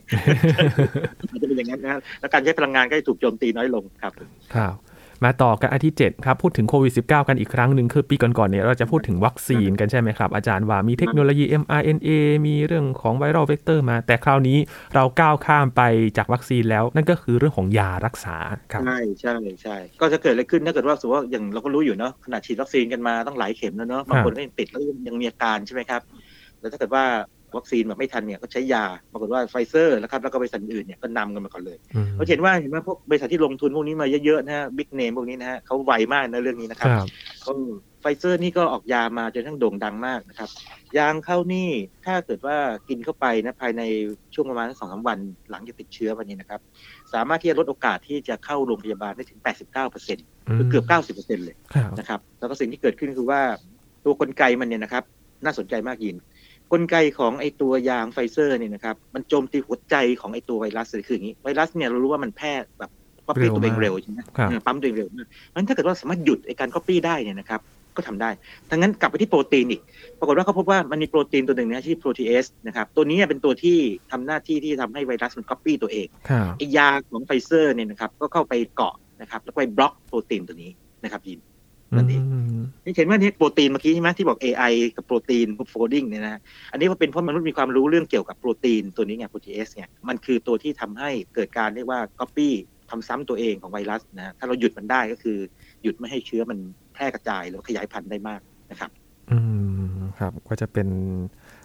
[1.31, 4.13] มันจะเป็นอย่างนั้นนะแล้วการใช้พลังงานก็จะถูกโจมตีน้อยลงครับ
[4.55, 4.75] ครับ
[5.25, 12.09] มาต่อกันอันที่ 7 ครับ พูดถึงโควิด -19 กันอีกครั้งหนึ่งคือปีก่อนๆเนี่ยเราจะพูดถึงวัคซีนกันใช่ไหมครับ อาจารย์ว่ามีเทคโนโลยี mRNA
[12.47, 14.57] มีเรื่องของ viral vector มา แต่คราวนี้
[14.95, 15.81] เราก้าวข้ามไป
[16.17, 18.35] จากวัคซีนแล้ว นั่นก็คือเรื่องของยารักษา
[18.71, 26.01] ครับใช่ใช่ใช่ก็จะเกิดอะไรขึ้นถ้าเกิดว่าสมมติว่าอย่างเราก็รู้อยู่เนาะขนาดฉีดวัคซีนกันมาต้องหลายเข็มแล้วเนาะบางคนก็ยังติดแล้วยังมีอาการใช่ไหมครับ
[26.59, 27.05] แล้วถ้าเกิดว่า
[27.55, 31.77] วัคซีนแบบไม่ทันเนี่ยก็ใช้ยาปรากฏว่าไฟเซอร์แล้วครับแล้วก็บริษัทอื่นเนี่ยก็นำกันมาก่อนเลย
[32.15, 36.89] เราเห็นว่าเห็นว่าพวกบริษัทที่ลงทุนพวกนี้มาเยอะๆนะฮะ big name พวกนี้นะฮะเขาไวมากนะเรื่องนี้นะครับ
[37.45, 37.51] ก็
[38.01, 40.49] ไฟเซอร์นี่ก็ออกยามาจนทั้งโด่งดังมากนะครับ
[40.97, 41.69] ยาของเขานี่
[42.05, 42.57] ถ้าเกิดว่า
[42.89, 43.81] กินเข้าไปนะภายใน
[44.33, 45.19] ช่วงประมาณสองสามวัน
[45.51, 46.59] หลังจากติดเชื้อวันนี้นะครับ
[47.13, 49.39] สามารถที่จะลดโอกาสที่จะเข้าโรงพยาบาลได้ถึง
[49.97, 50.85] 89%คือเกือบ
[51.27, 51.55] 90%เลย
[51.99, 53.41] นะครับ แล้วก็สิ่งที่เกิดขึ้นคือว่า
[54.05, 55.03] ตัวกลไกมันเนี่ยนะครับ
[55.43, 56.15] น่าสนใจมากยิน
[56.71, 62.91] กลไกของไอตัวยาของไฟเซอร์เนี่ยนะครับ มันโจมตีหัวใจของไอตัวไวรัสเลยคืออย่างนี้ ไวรัสเนี่ยเรารู้ว่ามันแพร่แบบ
[63.27, 64.19] ก๊อปปี้ตัวเองเร็วใช่ไหม
[64.65, 65.07] ปั๊มตัวเองเร็ว
[65.53, 67.61] มันถ้าเกิดว่าสามารถหยุดไอการก๊อปปี้ได้เนี่ยนะครับ
[67.95, 68.29] ก็ทำได้
[68.69, 69.81] ทั้งนั้นกลับไปที่โปรตีนอีก
[70.19, 73.77] ปรากฏว่าเขาพบว่ามันมีโปรตีนตัวหนึ่งนะชื่อ protease นะครับ ตัวนี้เป็นตัวที่
[74.11, 76.07] ทำหน้าที่ที่ทำให้ไวรัสมันก๊อปปี้ตัวเอง
[76.57, 80.71] ไอยาของไฟเซอร์เนี่ยนะครับ ก็เข้าไปเกาะนะครับ แล้วไปบล็อกโปรตีนตัวนี้
[81.03, 81.39] นะครับยิน
[81.97, 82.23] นั่นเอง
[82.83, 92.49] นี่เห็นว่านี่โปรตีนเมื่อกี้ใช่ไหมที่บอก AI กับ protein folding เนี่ยนะอันนี้ว่าเป็นเพราะมนุษย์มีความรู้เรื่องเกี่ยวกับโปรตีนตัวนี้ไง protease เนี่ยมันคือตัวที่ทำให้เกิดการเรียกว่า copy
[92.89, 95.37] ทำซ้ำตัวเองของไวรัสนะถ้าเราหยุดมันได้ก็คือ
[95.83, 96.59] หยุดไม่ให้เชื้อมัน
[96.93, 98.89] แพร่กระจายหรือขยายพันธุ์ได้มากนะครับ
[99.31, 99.39] อื
[99.91, 100.87] มครับก็จะเป็น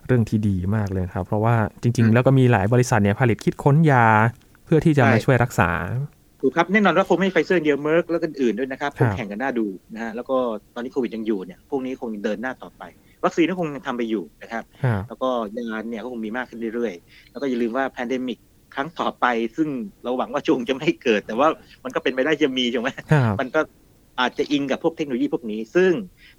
[0.07, 4.07] เรื่องที่ดีมากเลยครับ เพราะว่าจริง ๆ แล้วก็มีหลายบริษัทเนี่ยผลิตคิดค้นยา
[4.65, 5.71] เพื่อที่จะมาช่วยรักษา
[6.47, 10.37] ถูกครับแน่นอนว่าคงไม่ไฟเซอร์เดียว Merck แล้วก็อื่นด้วยนะครับคงแข่งกันน่าดูนะฮะแล้วก็
[10.75, 12.83] ตอนนี้โควิดยังอยู่เนี่ยพวกนี้คงเดินหน้าต่อไป
[13.25, 14.65] วัคซีนก็คงทำไปอยู่นะครับ
[15.09, 15.29] แล้วก็
[15.59, 18.39] ยาเนี่ยก็คงมีมากขึ้นเรื่อยๆ แล้วก็อย่าลืมว่า pandemic
[18.75, 19.69] ครั้งต่อไปซึ่ง
[20.03, 21.49] เราหวังว่าคงจะไม่เกิด แต่ว่า
[21.85, 22.89] มันก็เป็นไปได้จะมีใช่ไหม
[23.41, 23.61] มันก็
[24.21, 25.93] อาจจะอิงกับพวกเทคโนโลยีพวกนี้ ซึ่ง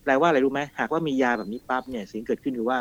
[0.03, 2.79] แปลว่าอะไรรู้ไหมหากว่ามียาแบบนี้ปั๊บเนี่ยสิ่งเกิดขึ้นคือว่า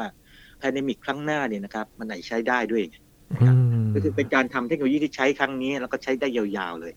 [0.59, 2.83] pandemic ครั้งหน้าเนี่ยนะครับมันไหนใช้ได้ด้วย
[3.33, 3.55] นะครับ
[3.95, 6.93] ก็คือเป็นการทำเทคโนโลยีที่ใช้ครั้งนี้ แล้วก็ใช้ได้ยาวๆเลย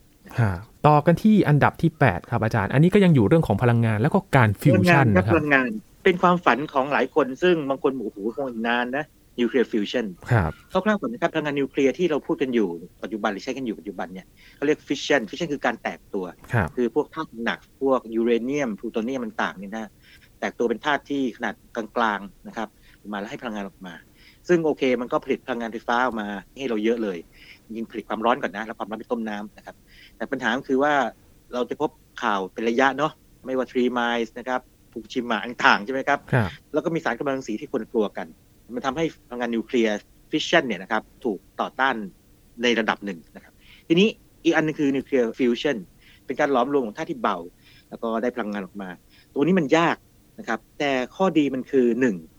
[0.88, 5.70] ต่อกันที่อันดับที่ 8 ครับอาจารย์ อันนี้ก็ยังอยู่เรื่องของพลังงานแล้วก็การฟิวชั่นนะครับพลังงาน
[6.04, 9.06] เป็นความฝันของหลายคนซึ่งบางคนโอ้โหคงนานนะ
[9.40, 12.68] นิวเคลียร์ฟิวชั่นครับคร่าวๆก่อนนะครับพลังงานนิวเคลียร์ที่เราพูดกันอยู่
[13.04, 16.26] ปัจจุบันหรือใช้กันอยู่ปัจจุบันเนี่ยเขาเรียกฟิชชั่นฟิชชั่นคือการแตกตัว
[16.76, 19.90] คือพวกธาตุหนักพวกยูเรเนียมพลูโตเนียมต่างๆเนี่ยนะ
[20.40, 22.68] แตกตัวเป็นธาตุที่ขนาดกลางๆนะครับ
[23.12, 23.94] มาแล้วให้พลังงานออกมา
[24.48, 27.18] ซึ่งโอเค มันก็ผลิตพลังงานไฟฟ้าออกมาให้เราเยอะเลย
[27.76, 29.76] ยิงผลิตความร้อนก่อนนะแล้วความร้อนไปต้มน้ำนะครับ
[30.20, 30.94] แต่ปัญหาคือว่า
[31.54, 31.90] เราจะพบ
[32.24, 33.12] ข่าวเป็นระยะเนาะ
[33.46, 36.20] ไม่ว่าทรีไมล์นะครับฟุกุชิมะต่างๆใช่ไหมครับ
[36.74, 38.28] แล้วก็มีสารกัมมันตรังสีที่คนกลัวกัน
[38.76, 39.98] มันทำให้พลังงานนิวเคลียร์
[40.32, 41.96] ฟิชชันเนี่ยนะครับถูกต่อต้าน
[42.64, 43.54] ในระดับหนึ่งนะครับ
[43.88, 44.08] ทีนี้
[44.44, 45.78] อีกอันนึงคือนิวเคลียร์ฟิวชั่น
[46.26, 47.38] เป็นการหลอมรวมของธาตุที่เบา
[47.90, 48.90] แล้วก็ได้พลังงานออกมา
[49.34, 49.96] ตัวนี้มันยาก
[50.40, 52.16] นะครับ แต่ข้อดีมันคือหนึ่ง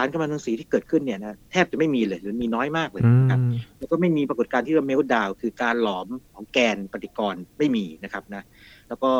[0.00, 3.40] ารกัมมันตรังสีที่เกิดขึ้นเนี่ยนะแทบจะไม่มีเลยหรือมีน้อยมากเลยนะครับ
[3.78, 8.42] แล้วก็ไม่มีปรากฏการณ์ที่เรา meltdown คือการหลอมของแกนปฏิกรณ์ไม่มีนะครับนะ
[8.88, 9.10] แล้วก็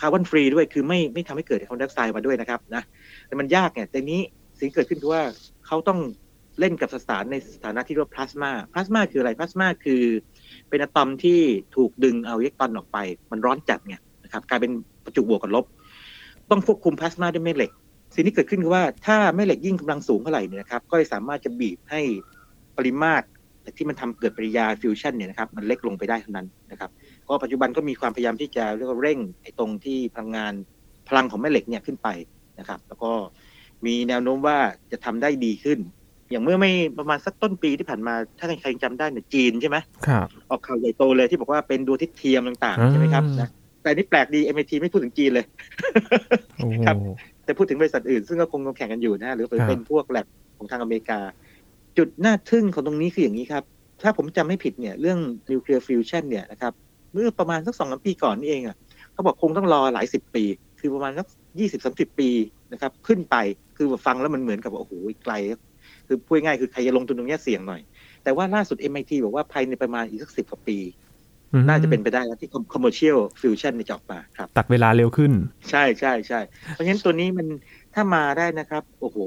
[0.00, 2.82] carbon free ด้วยคือไม่ไม่ทำให้เกิดคาร์บอนไดออกไซด์มาด้วยนะครับนะ
[3.26, 4.20] แต่มันยากเนี่ยแต่นี้
[4.58, 5.22] สิ่งเกิดขึ้นคือว่า
[5.66, 6.00] เขาต้อง
[6.60, 10.02] เล่นกับสสารในสถานะที่เรียกว่าพลาสมาพลาสมาคืออะไรพลาสมาคือ
[10.68, 11.40] เป็นอะตอมที่
[11.76, 12.98] ถูกดึงเอาอิเล็กตรอนออกไป
[13.30, 14.70] มันร้อนจัดไงนะครับกลายเป็น
[15.04, 15.64] ประจุบวกกับลบ
[16.50, 17.70] ต้องควบคุมพลาสมาด้วยแม่เหล็ก
[18.14, 22.00] สิ่งที่เกิดขึ้นคือว่าถ้าแม่เหล็กยิ่งกำลังสูงเท่าไหร่เนี่ยนะครับก็จะสามารถจะบีบให้
[22.76, 23.26] ปริมาตร
[23.76, 26.90] ที่มันทำเกิดปฏิกิริยาฟิวชันเนี่ยนะครับมันเล็กลงไปได้เท่านั้นนะครับ
[27.28, 30.52] ก็ปัจจุบันก็มีความพยายามที่จะเรียกว่าเร่งไอ้ตรงที่พลังงาน
[31.08, 32.08] พลังของแม่เหล็กเนี่ยขึ้นไป
[32.58, 33.12] นะครับ แล้วก็
[33.86, 34.58] มีแนวโน้มว่า
[34.92, 35.78] จะทำได้ดีขึ้น
[36.30, 43.50] อย่างเมื่อไม่ประมาณสักต้นปีที่ผ่านมาถ้าใครจำได้เนี่ยจีนใช่ไหมครับออกข่าวใหญ่โตเลยที่บอกว่าเป็นดวงอาทิตย์เทียมต่างๆใช่ไหมครับนะ
[43.82, 45.46] แต่นี่แปลกดี MIT ไม่พูดถึงจีนเลย
[46.86, 46.96] ครับ
[47.44, 50.26] แต่พูดถึงบริษัทอื่นซึ่งก็คงแข่งกันอยู่นะหรือเป็นพวกแล็บ
[50.56, 51.20] ของทางอเมริกา
[51.98, 53.64] จุดน่าทึ่งของตรงนี้คืออย่างนี้ครับ
[54.02, 55.18] ถ้าผมจำไม่ผิดเนี่ยเรื่อง
[55.50, 56.72] นิวเคลียร์ฟิวชันเนี่ยนะครับ
[57.12, 58.76] เมื่อประมาณสักสองปีก่อนนี่เองอะ
[59.12, 60.44] เขาบอกคงต้องรอหลายสิบปี
[60.80, 61.26] คือประมาณสัก
[61.58, 62.30] ยี่สิบสามสิบปี
[62.72, 63.36] นะครับขึ้นไป
[63.76, 64.92] คือฟังแล้วมันเหมือนกับโอ้โห
[65.24, 65.34] ไกล
[66.06, 67.80] คือพูดง่ายคือใครจะลงทุนตรงนี้เสี่ยงหน่อย
[68.24, 70.78] แต่ว่าล่าสุด MIT บอกว่าภายในประมาณอีกสักสิบกว่าปี
[71.68, 75.32] น่าจะเป็นไปได้แล้วที่ commercial fusion จะออกมาครับ ตัดเวลาเร็วขึ้น
[75.70, 77.46] ใช่ใช่ใช่เพราะฉะนั้นตัวนี้มัน
[77.94, 79.18] ถ้ามาได้นะครับ โอ้โห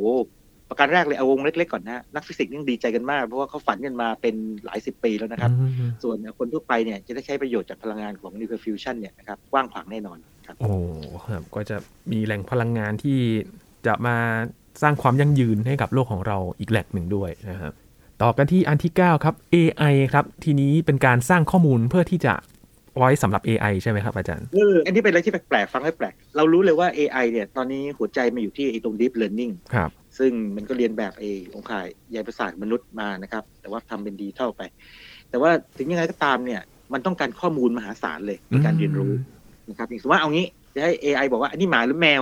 [0.69, 4.35] ประการแรกเลยเอาวงเล็กๆก่อนนะ นักฟิสิกส์ยังดีใจกันมาก เพราะว่าเขาฝันกันมาเป็น
[4.65, 5.51] หลายสิบปีแล้วนะครับ
[6.03, 10.71] ส่วนคนทั่วไปเนี่ยจะได้ใช้ประโยชน์จากพลังงานของนิวเคลียร์ฟิวชันเนี่ยนะครับกว้างขวางแน่นอนครับโอ้
[11.27, 11.77] ครับก็จะ
[12.11, 13.19] มีแหล่งพลังงานที่
[13.87, 14.17] จะมา
[14.81, 17.73] สร้างความยั่งยืนให้กับโลกของเราอีกแหล่งหนึ่งด้วยนะครับ
[18.21, 22.33] ต่อกันที่อันที่ 9 ครับ AI ครับ ทีนี้เป็นการสร้างข้อมูลเพื่อที่จะ
[22.97, 34.61] ไว้สำหรับ AI ใช่ไหมครับอาจารย์เอออันนี้เป็นอะไรที่แปลกๆ ฟังให้แปลก เรารู้เลยว่า AI เนี่ย ตอนนี้หัวใจมาอยู่ที่ไอ้ตรง deep learning ครับ ซึ่งมันก็เรียนแบบไอ้องค์ข่ายใยประสาทมนุษย์มานะครับ แต่ว่าทำเป็นดีเท่าไป
[35.29, 36.61] แต่ว่าถึงยังไงก็ตามเนี่ย
[36.93, 39.13] มันต้องการข้อมูลมหาศาลเลยในการเรียนรู้
[39.69, 42.21] นะครับอย่างสมมติว่าเอางี้ จะให้ AI บอกว่าอันนี้หมาหรือแมว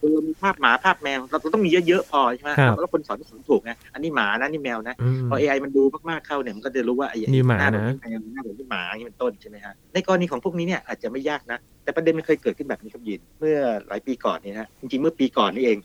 [0.00, 4.94] คือมีภาพหมาภาพแมว เราต้องมีเยอะๆพอใช่ไหมแล้วคนสอนสอนถูกไงอันนี้หมานะนี่แมวนะ
[5.30, 15.78] พอ AI มันดูมากๆเข้าเนี่ยมันก็จะรู้ว่าไอ้นี่หมานะหน้าเหมือนหมาอย่างนี้เป็นต้นใช่ไหมฮะในกรณีของพวกนี้เนี่ยอาจจะไม่ยากนะ แต่ประเด็นมันเคยเกิดขึ้นแบบนี้ครับยินเมื่อหลายปีก่อนเนี่ยนะจริงๆเมื่อปีก่อนนี่เอง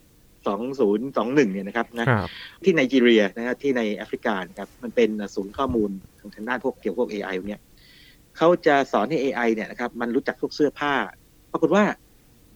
[0.47, 2.05] สองศูนย์สองหนึ่งเนี่ยนะครับนะ
[2.63, 5.89] ที่ไนจีเรียนะครับที่ในแอฟริกาครับมันเป็นศูนย์ข้อมูล
[6.35, 7.61] ทางด้านพวกเกี่ยวกับพวก AI เนี่ย
[8.37, 10.93] เขาจะสอนให้ AI เนี่ยนะครับมันรู้จักพวกเสื้อผ้า
[11.51, 11.83] ปรากฏว่า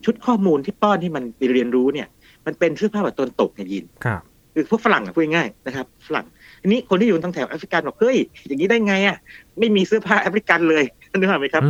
[0.06, 2.08] ชุดข้อมูลที่ป้อนที่มันไปเรียนรู้เนี่ย
[2.46, 4.22] มันเป็นเสื้อผ้าแบบตนตกไงยินครับ
[4.54, 6.26] คือพวกฝรั่งอะพูดง่ายนะครับฝรั่ง
[6.62, 9.18] ทีนี้คนที่อยู่ทางแถบแอฟริกันบอกเฮ้ยอย่างนี้ได้ไงอะ
[9.60, 10.84] ไม่มีเสื้อผ้าแอฟริกันเลย
[11.18, 11.64] นึกออกไหมครับ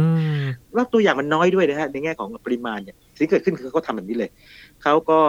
[0.73, 4.29] แล้วตัวอย่างมันน้อยด้วยนะฮะในแง่ของปริมาณเนี่ยสิ่งเกิดขึ้นคือเขาทำแบบนี้เลย
[4.83, 5.19] เขาก็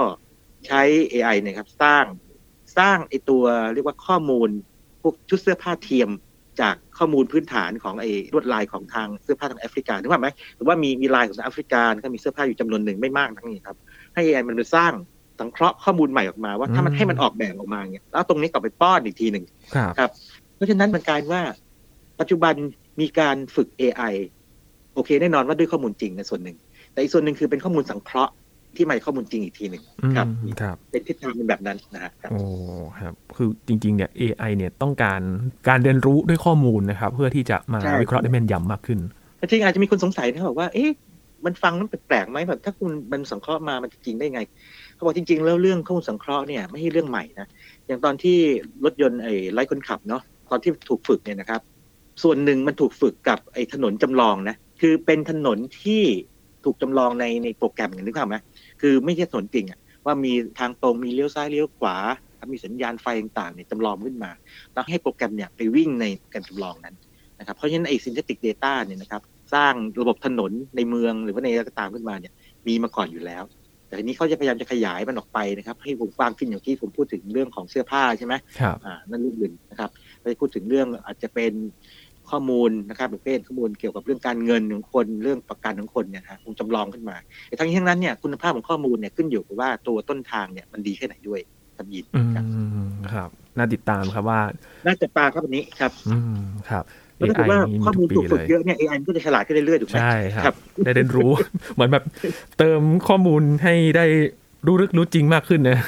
[0.67, 2.05] ใช้ AI เนี่ยครับ สร้าง
[2.79, 4.49] สร้างไอตัวเรียกว่าข้อมูล
[5.03, 6.11] พวกชุดเสื้อผ้าเทียม
[6.61, 13.77] จากข้อมูลพื้นฐานของไอ้ลวดลายของทางเสื้อผ้าทางแอฟริกานึกว่าไหมหรือว่ามีมีลายของทางแอฟริกาก็มีเสื้อผ้าอยู่จำนวนหนึ่งไม่มากทั้งนี้ครับ
[14.15, 14.93] ให้ AI มันไปสร้าง
[15.41, 19.45] สังเคราะห์ข้อมูลใหม่ออกมาว่าถ้ามันให้มันออกแบบออกมาเนี่ยแล้วตรงนี้กลับไปป้อนอีกทีหนึ่ง
[19.99, 20.11] ครับ
[20.57, 21.43] เพราะฉะนั้นมันกลายว่า
[22.21, 22.55] ปัจจุบัน
[23.01, 24.15] มีการฝึก AI
[24.95, 26.57] โอเคแน่นอนว่าด้วยข้อมูลจริงในส่วนหนึ่ง
[26.93, 28.33] แต่อีกส่วนหนึ่งคือเป็นข้อมูลสังเคราะห์
[28.79, 29.83] ที่ใหม่ข้อมูลจริงอีกทีหนึ่ง
[30.17, 30.27] ครับ
[30.61, 32.39] ครับเป็นทิศทางเป็นแบบนั้นนะฮะโอ้
[33.01, 35.21] ครับคือจริงๆเนี่ย AI เนี่ยต้องการ
[35.69, 38.99] การเรียนรู้ด้วยข้อมูลนะครับ เพื่อที่จะมาวิเคราะห์ได้แม่นยำมากขึ้น
[39.41, 40.91] จริงอาจจะมีคนสงสัยนะบอกว่าเอ๊ะ
[41.45, 44.41] มันฟังนั้นแปลกไหมแบบถ้าคุณมันสังเคราะห์มามันจะจริงได้ไง
[44.95, 47.49] เขาบอกจริง ๆ แล้วเรื่องข้อมูลสังเคราะห์เนี่ยไม่ใช่เรื่องใหม่นะ
[47.87, 48.39] อย่างตอนที่
[48.85, 51.61] รถยนต์ไอ้ไร้คนขับเนาะตอนที่ถูกฝึกเนี่ยนะครับ
[52.23, 56.03] ส่วนหนึ่งมันถูกฝึกกับไอ้ถนนจำลองนะคือเป็นถนนที่
[56.65, 58.37] ถูกจำลองในในโปรแกรมอย่างนึกภาพไหม
[58.81, 61.97] คือไม่ใช่ถนนจริงอะว่ามีทางตรงมีเลี้ยวซ้ายเลี้ยวขวา
[62.55, 64.31] มีสัญญาณไฟต่างๆเนี่ยจำลองขึ้นมา
[64.73, 66.97] แล้วให้โปรแกรมเนี่ยไปวิ่งในโปรแกรมจำลองนั้น
[67.39, 69.23] นะครับเพราะฉะนั้นไอ้ synthetic data เนี่ยนะครับ
[69.55, 72.33] สร้างระบบถนนในเมืองหรือว่าในอะไรก็ตามขึ้นมาเนี่ย
[72.67, 73.43] มีมาก่อนอยู่แล้ว
[73.87, 81.53] แต่ทีนี้เขาจะพยายามจะขยายมันออกไปนะครับให้วงกว้างขึ้นอย่างที่ผมพูดถึงเรื่องของเสื้อผ้าใช่ไหมครับอ่านั่นเรื่องอื่นนะครับเราจะพูดถึงเรื่องอาจจะเป็น
[82.31, 87.17] ข้อมูลนะครับประเภทข้อมูลเกี่ยวกับเรื่องการเงินของคนเรื่องประกันของคนเนี่ยฮะคงจำลองขึ้นมา
[87.49, 91.41] แต่ทั้งนี้ทั้งนั้นเนี่ยคุณภาพของข้อมูลเนี่ยขึ้นอยู่กับว่าตัวต้นทางเนี่ยมันดีแค่ไหนด้วย
[91.77, 94.41] ครับยินครับน่าติดตามครับว่า
[94.87, 96.85] น่าจะตาครับวันนี้ครับ อืมครับ
[97.19, 101.31] แล้วถ้าว่าข้อมูลถูกฝึกเยอะเนี่ย AI ก็จะฉลาดขึ้นเรื่อยๆถูกไหมใช่ครับ ได้เรียนรู้
[101.75, 102.05] เหมือนแบบ
[102.59, 104.07] เติมข้อมูลให้ได้
[104.67, 105.79] รู้ลึกรู้จริงมากขึ้นนะ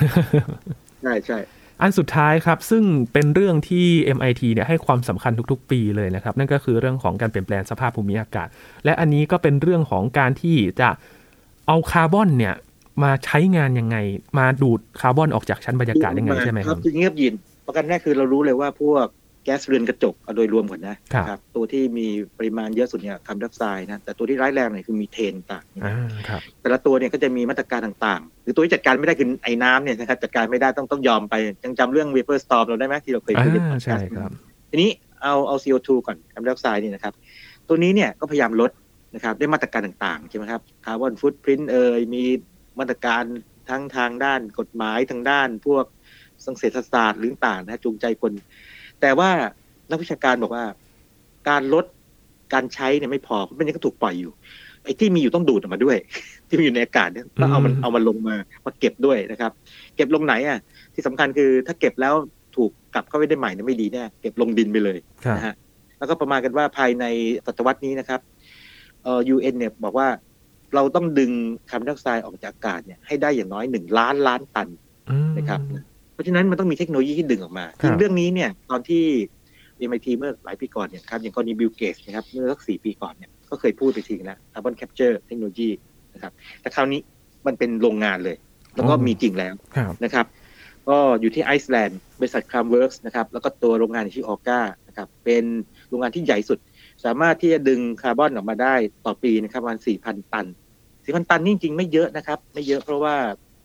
[1.02, 1.38] ใช่ใช่
[1.80, 3.86] อันสุดท้ายครับ ซึ่งเป็นเรื่องที่
[4.16, 8.48] MIT เนี่ยให้ความสำคัญทุกๆ ปีเลยนะครับ นั่นก็คือเรื่องของการเปลี่ยนแปลงสภาพภูมิอากาศ
[8.84, 10.88] และอันนี้ก็เป็นเรื่องของการที่จะ
[11.66, 12.54] เอาคาร์บอนเนี่ย
[13.02, 13.96] มาใช้งานยังไง
[14.38, 17.34] มาดูดคาร์บอนออกจากชั้นบรรยากาศยังไงใช่ไหมครับจริงอย่างนี้ยิน
[17.66, 19.06] ประการแรกคือเรารู้เลยว่าพวก
[19.48, 20.96] ก๊าซเรือนกระจกเอาโดยรวมก่อนนะ
[21.28, 22.06] ครับตัวที่มี
[22.38, 25.64] ปริมาณเยอะสุดเนี่ยคาร์บอนไดออกไซด์นะแต่ตัวที่ร้ายแรงเนี่ยคือมีเทนต่าง
[26.60, 31.34] แต่ละตัวเนี่ยก็จะมีมาตรการต่างๆ หรือตัวที่จัดการไม่ได้คือไอ้น้ำเนี่ยนะครับจัดการไม่ได้ต้องต้องยอมไป
[31.64, 34.30] ยังจำเรื่อง vapor storm เราได้ไหมที่เราเคยพูดใช่ครับ
[34.70, 34.90] ทีนี้
[35.22, 37.14] เอาเอา CO2 ก่อนคาร์บอนไดออกไซด์นี่นะครับ
[37.68, 38.70] ตัวนี้เนี่ยก็พยายามลด
[39.14, 42.24] นะครับด้วยมาตรการต่างๆใช่ไหมครับคาร์บอนฟุตพิ้นเอ่ยมี
[42.78, 43.22] มาตรการ
[43.68, 45.84] ทั้งทางด้านกฎหมายทางด้านพวก
[46.46, 48.32] สังเศรษฐศาสตร์หรือต่างนะจูงใจคน
[49.00, 49.30] แต่ว่า
[49.90, 50.64] นักวิชาการบอกว่า
[51.48, 51.84] การลด
[52.54, 54.32] การใช้เนี่ยไม่พอเพราะมันยังก็ถูกปล่อยอยู่
[54.84, 55.96] ไอ้ที่มีอยู่ต้องดูดออกมาด้วย
[56.48, 59.52] ที่มีอยู่ในอากาศเนี่ยต้องเอามันเอามันลงมามาเก็บด้วยนะครับ
[59.96, 60.58] เก็บลงไหนอะ
[60.94, 62.14] ที่สำคัญคือถ้าเก็บแล้ว
[62.56, 64.98] ถูกกลับเข้าไปได้ใหม่เนี่ยไม่ดีแน่เก็บลงดินไปเลย
[65.36, 65.54] นะฮะ
[65.98, 67.04] แล้วก็ประมาณกันว่าภายใน
[67.46, 68.20] ศตวรรษนี้นะครับ
[69.02, 70.08] เอ่อยูเอ็นเนี่ยบอกว่า
[70.74, 71.30] เราต้องดึง
[71.70, 74.68] คาร์บอนไดออกไซด์ออกจากอากาศเนี่ยให้ได้อย่างน้อยหนึ่งล้านล้านตัน
[75.38, 75.74] นะครับเพ
[76.18, 79.04] ราะฉะนั้นมันต้องมีเทคโนโลยีที่ดึงออกมาซึ่งเรื่องนี้เนี่ยตอนที่
[79.88, 85.70] MIT เมื่อหลายปีก่อนเนี่ยครับอย่างกรณีบิลเกตส์นะครับเมื่อสักสี่ปีก่อนเนี่ยก็เคยพูดไปทีแล้ว carbon capture technology
[86.14, 87.00] นะครับแต่คราวนี้
[87.46, 88.36] มันเป็นโรงงานเลย
[88.74, 89.54] แล้วก็มีจริงแล้ว
[90.04, 90.26] นะครับ
[90.88, 95.44] ก็อยู่ที่ไอซ์แลนด์บริษัท Climeworks นะครับแล้วก็ตัวโรงงานที่ Orca นะครับเป็น
[95.88, 96.58] โรงงานที่ใหญ่สุด
[97.04, 98.74] สามารถที่จะดึงคาร์บอนออกมาได้
[99.06, 100.46] ต่อปีนะครับประมาณสี่พันตัน
[101.04, 103.16] สี่พันตันนี่จริงไม่เยอะนะครับ ไม่เยอะเพราะว่า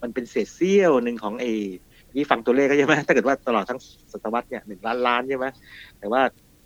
[0.01, 1.45] มันเป็นเศษเสี้ยวหนึ่งของเอ
[2.15, 3.79] นี่ฟังตัวเลขก็ใช่ไหมถ้าเกิดว่าตลอดทั้ง
[4.11, 5.45] ศตวรรษเนี่ยหนึ่งล้านล้านใช่ไหม
[5.99, 6.21] แต่ว่า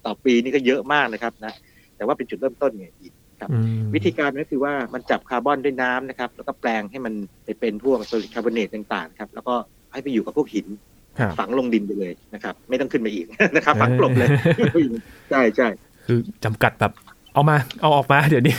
[0.06, 1.54] ต่อปีนี่ก็เยอะมากนะครับนะ
[1.98, 3.50] แต่ว่าเป็นจุดเริ่มต้นไงอีกครับ
[3.96, 7.14] วิธีการก็คือว่ามันจับคาร์บอนด้วยน้ำนะครับ แล้วก็แปลงให้มัน
[7.46, 9.56] ไปเป็นพวกโซลิดคาร์บอเนตต่างๆครับแล้วก็
[9.94, 10.68] ให้ไปอยู่กับพวกหิน
[11.40, 14.30] ฝังลงดินไปเลยนะครับ ไม่ต้องขึ้นมาอีกนะครับ ฝังกลบเลย
[15.30, 15.68] ใช่ใช่
[16.06, 16.92] คือจำกัดแบบ
[17.34, 18.56] เอามาเอาออกมาเดี๋ยวนี้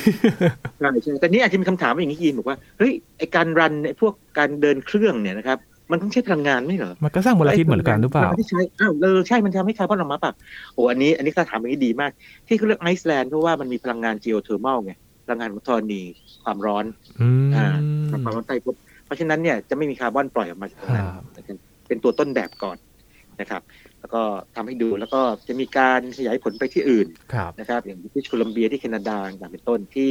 [0.80, 5.58] ใช่ใช่แต่นี้อาจจะมีคำถามอย่างนี้ยินบอกว่าเฮ้ยไอการ run ไอพวกการเดินเครื่องเนี่ยนะครับ
[5.90, 10.34] มันต้องใช้พลังงานไม่เหรอ มันก็สร้างมลพิษเหมือนกันหรือเปล่าไม่ใช่อ้าวเออใช่ มันทำให้คาร์บอนออกมาแบบ
[10.74, 12.10] โอ้อันนี้ อันนี้ก็ถามอย่างนี้ดีมาก
[12.46, 14.92] ที่เขาเลือกไอซ์แลนด์เพราะว่ามันมีพลังงาน geothermal ไง
[15.26, 16.00] พลังงานของธรณี
[16.44, 16.84] ความร้อน
[17.56, 17.66] อ่า
[18.10, 21.06] ความร้อนใต้พิภพเพราะฉะนั้นเนี่ยจะไม่มีคาร์บอนปล่อยออกมาจากนั้น
[21.88, 22.76] เป็นตัวต้นแบบก่อน
[23.40, 23.62] นะครับ
[24.00, 24.22] แล้วก็
[24.54, 27.06] ทำให้ดูแล้วก็จะมีการขยายผลไปที่อื่น
[27.60, 30.10] นะครับ อย่างที่โคลัมเบียที่แคนาดาอย่างเป็นต้นที่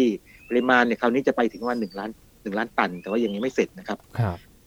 [0.49, 2.09] ปริมาณเนี่ยคราวนี้จะไปถึงวันหนึ่งล้าน
[2.43, 3.97] หนึ่งล้านตัน แต่ว่ายังไม่เสร็จนะครับ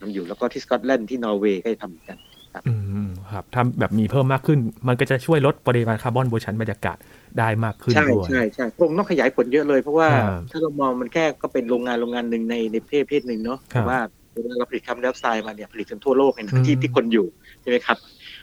[0.00, 2.18] ทำอยู่แล้วก็ที่สกอตแลนด์ที่นอร์เวย์ก็จะทำกัน
[2.54, 2.74] ครับอื
[3.06, 4.58] มครับทำแบบมีเพิ่มมากขึ้น
[4.88, 6.96] มันก็จะช่วยลดปริมาณคาร์บอนบนชั้นบรรยากาศ
[7.38, 10.08] ได้มากขึ้นด้วยใช่ใช่คงต้องขยายผลเยอะเลยเพราะว่า
[10.50, 13.98] ถ้าเรามองมันแค่ก็เป็นโรงงานโรงงานหนึ่งในใน place place หนึ่งเนาะแต่ว่า
[14.32, 17.26] เวลาเราผลิตคาร์บอนไดออกไซด์มาเนี่ยผลิตกันทั่วโลกในที่ที่คนอยู่
[17.62, 17.96] ใช่ไหมครับ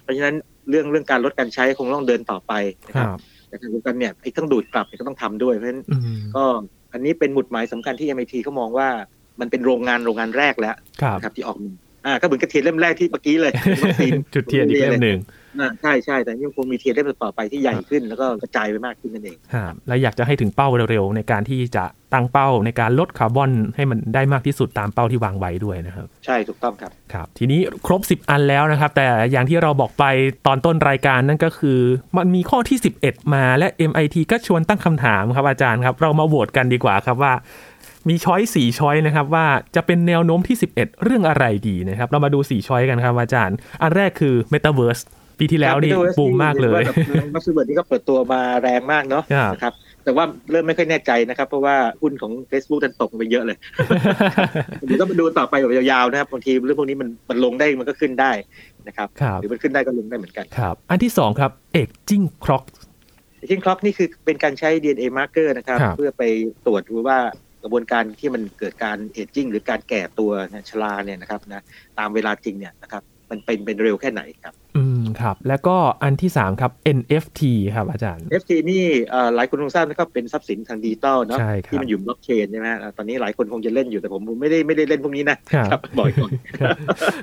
[0.04, 0.36] เพราะฉะนั้น
[0.70, 2.54] เรื่องเรื่องการลดการใช้คงต้องเดินต่อไป
[2.88, 3.08] นะครับ
[3.48, 5.84] แต่ทางกลับกันเนี่ยไอ้ต้องดูดกลับก็ต้องทำด้วยเพราะฉะนั้น
[6.36, 6.44] ก็
[6.94, 8.88] อันนี้เป็นหมุดหมายสำคัญที่ MIT เขามองว่า
[9.42, 11.72] มันเป็นโรงงานโรงงานแรกแล้วครับที่ออกมา
[12.06, 13.52] อ่าก็เหมือนกับเทียนเล่มแรกที่เมื่อกี้เลย
[14.34, 15.20] จุดเทียนอีกเล่มหนึ่ง
[15.82, 30.06] ใช่ใช่แต่ยังคงมีเทียนเล่มต่อไปที่ใหญ่ขึ้นแล้วก็กระจายไปมากขึ้นนั่นเองครับและอยากจะให้ถึงเป้าเร็วๆในการที่จะตั้งเป้าในการลดคาร์บอนให้มันได้มากที่สุดตามเป้าที่วางไว้ด้วยนะครับ ใช่ถูกต้องครับครับทีนี้ครบ 10 อันแล้วนะครับ แต่อย่างที่เราบอกไป
[30.48, 31.80] ตอนต้นรายการนั่นก็คือ
[32.18, 37.34] มันมีข้อที่ 11 มาและ MIT ก็ชวนตั้งคำถามครับอาจารย์ครับ เรามาโหวตกันดีกว่าครับว่า
[38.10, 45.04] มีช้อยสี่ช้อยนะครับว่าจะเป็นแนวโน้มที่ 11 เรื่องอะไรดีนะครับ เรามาดู4ช้อยกันครับอาจารย์ อันแรกคือ Metaverse
[45.40, 46.82] ปีที่แล้วนี่บูมมากเลย
[47.34, 53.58] มัสเบิร์ดนี่ก็เปิดตัวมาแรงมากเนาะนะครับแต่ว่าเริ่มไม่ค่อยแน่ใจนะครับ เพราะว่าหุ้นของ Facebook ดันตกไปเยอะเลย
[54.86, 58.32] เดี๋ยวก็มาดูต่อไปแบบยาวๆนะครับบางทีเรื่องพวกนี้มันมันลงได้มันก็ขึ้นได้
[58.88, 59.08] นะครับ
[59.40, 62.64] หรือมันขึ้นได้ก็ลงได้เหมือนกันครับ อันที่สองครับเอกจิ้งคล็อก
[63.38, 66.24] เอกจิ้งคล็อกนี่คือเป็นการใช้ DNA marker นะครับ เพื่อไป
[66.66, 67.20] ตรวจดูว่า
[67.64, 70.32] กระบวนการที่มันเกิดการเอจจิ้งหรือการแก่ตัว
[70.70, 71.64] ชราเนี่ยนะครับนะ
[72.00, 77.42] ตามเวลาจริงเนี่ยนะครับมันเป็นเป็นเร็วแค่ไหนครับ อืมครับ แล้วก็อันที่ 3 ครับ NFT
[77.76, 78.84] ครับอาจารย์ NFT นี่
[79.36, 81.40] หลายคนคงทราบนะครับเป็นทรัพย์สินทางดิจิตอลเนาะ
[81.72, 82.68] ที่มันอยู่บล็อกเชนใช่ไหม
[82.98, 86.32] ตอนนี้หลายคนคงจะเล่นอยู่แต่ผมไม่ได้ไม่ได้เล่นพวกนี้นะครับบ่อยก่อน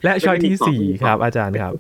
[0.04, 1.72] และ choice ที่ 4 ครับอาจารย์ครับ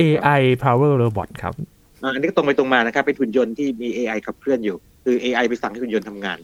[0.00, 1.54] AI Power Robot ครับ
[2.02, 6.38] อันนี้ก็ตรงไปตรงมานะครับเป็นหุ่นยนต์ที่มี AI ขับเคลื่อนอยู่ คือ AI ไปสั่งให้หุ่นยนต์ทำงาน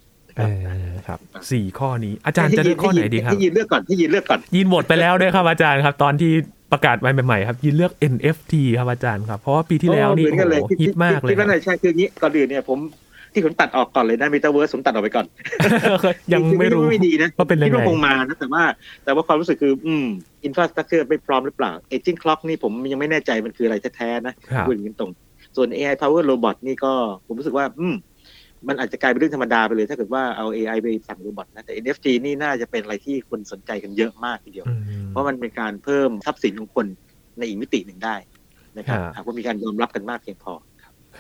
[1.09, 1.19] ครับ
[1.51, 6.33] สี่ข้อนี้อาจารย์จะเลือกข้อไหนดีครับที่ยินเลือกก่อนที่ยินเลือกก่อน ยินหมดไปแล้วด้วยครับอาจารย์ครับ ตอนที่
[6.73, 12.79] ประกาศไว้ใหม่ๆครับ ยินเลือก NFT ครับอาจารย์ครับ เพราะว่าปีที่แล้วนี่โอ้โหฮิตมากเลยที่ว่าใช่คืองี้ก่อนอื่นเนี่ยผม
[13.35, 15.27] ที่ผมตัดออกก่อนเลยนะมิเตอร์เวิร์สผมตัดออกไปก่อน
[16.33, 18.63] ยังไม่รู้ไม่ดีนะว่าเป็นยังไงที่คงมานะแต่ว่า
[19.05, 20.07] แต่ว่าความรู้สึกคือ อืม
[20.45, 24.35] อินฟราสตรักเจอร์ไม่พร้อมหรือเปล่าเอจิ้งคล็อกนี่ผมยังไม่แน่ใจมันคืออะไรแท้ๆนะ
[24.67, 25.11] พูดอย่างนี้ตรง
[25.57, 26.93] ส่วน AI power robot นี่ก็
[27.27, 27.95] ผมรู้สึกว่า อืม
[28.69, 34.67] มันอาจจะกลายเป็นเรื่องธรรมดาไปเลยถ้าเกิดว่าเอา AI ไปสั่งโรบอทนะแต่ NFT นี่น่าจะเป็นอะไรที่คนสนใจกันเยอะมากทีเดียว
[35.09, 36.87] เพราะมันเป็นการเพิ่มทรัพย์สินของคน
[37.39, 38.17] ในอีกมิติหนึ่งได้
[38.79, 40.53] นะครับหากว่ามีการยอมรับกันมากเพียงพอ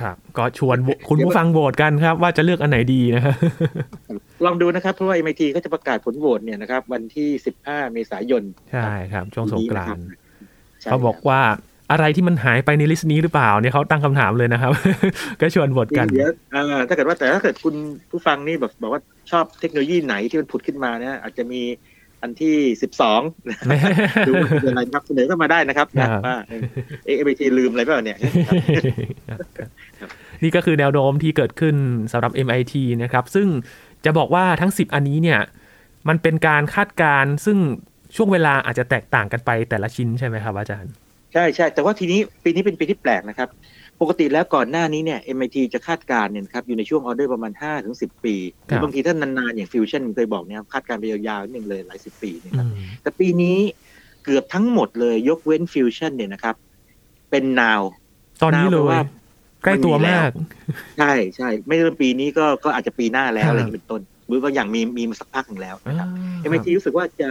[0.00, 0.76] ครับ ก็ชวน
[1.08, 3.34] คุณผู้ฟังโหวตกันครับ ว่าจะเลือกอันไหนดีนะครับ
[4.44, 7.28] ลองดูนะครับเพราะว่า MIT ก็จะประกาศผลโหวตเนี่ยนะครับ วันที่
[7.62, 10.04] 15 เมษายน ใช่ครับช่วงสงกรานต์
[10.84, 11.40] เขาบอกว่า
[11.92, 14.72] อะไรที่มันหายไปใน list นี้หรือเปล่าเนี่ยเขาตั้งคำถามเลยนะครับ
[15.40, 16.30] ก็ชวนโหวตกันเดี๋ยว
[16.88, 17.74] ถ้าเกิดว่าแต่ถ้าเกิดคุณ
[18.10, 19.00] ผู้ฟังนี่แบบบอกว่า
[19.30, 21.62] ชอบเทคโนโลยีไหนที่มันผุดขึ้นมาเนี่ยอาจจะมี
[22.22, 23.20] อันที่สิบสอง
[24.28, 24.32] ดู
[24.68, 25.86] อะไรครับเสนอเข้ามาได้นะครับ
[26.26, 26.36] ว่า
[27.06, 28.18] เอเอทีลืมอะไรเปล่าเนี่ย
[30.42, 31.76] นี่ก็คือแนวโน้มที่เกิดขึ้น
[32.12, 33.48] สำหรับ MIT นะครับ ซึ่ง
[34.04, 35.40] จะบอกว่าทั้ง 10 อันนี้เนี่ย
[36.08, 37.58] มันเป็นการคาดการณ์ซึ่ง
[38.16, 40.92] ช่วงเวลาอาจจะแตกต่างกันไปแต่ละชิ้นใช่ไหมครับอาจารย์
[41.32, 43.48] ใช่ใช่แต่ว่าทีนี้ปีนี้เป็นปีที่แปลกนะครับ
[44.00, 48.34] ปกติแล้วก่อนหน้านี้เนี่ย MIT จะคาดการณ์เนี่ยครับอยู่ในช่วงออเดอร์ประมาณ 5 ถึง 10 ปี
[48.82, 52.66] บางทีถ้านานๆ อย่างฟิวชั่นเคยบอกเนี่ยคาดการณ์ไปยาวๆนิดนึงเลยหลายสิบปีนะครับ
[53.02, 53.58] แต่ปีนี้
[54.24, 56.54] เกือบทั้งหมดเลยยกเว้นฟิวชั่นเนี่ยนะครับ
[57.30, 57.82] เป็นนาว
[58.42, 59.00] ตอนนี้เลยว่า
[59.62, 60.30] ใกล้ตัวมาก
[60.98, 66.08] ใช่ใช่ ไม่เริ่มปีนี้ก็ก็อาจจะปีหน้าแล้วอะไรอย่างนี้เป็นต้นห รือบางอย่างมีมีมาสักพักหนึ่งแล้วนะครับ
[66.50, 67.30] MIT รู้สึกว่าจะ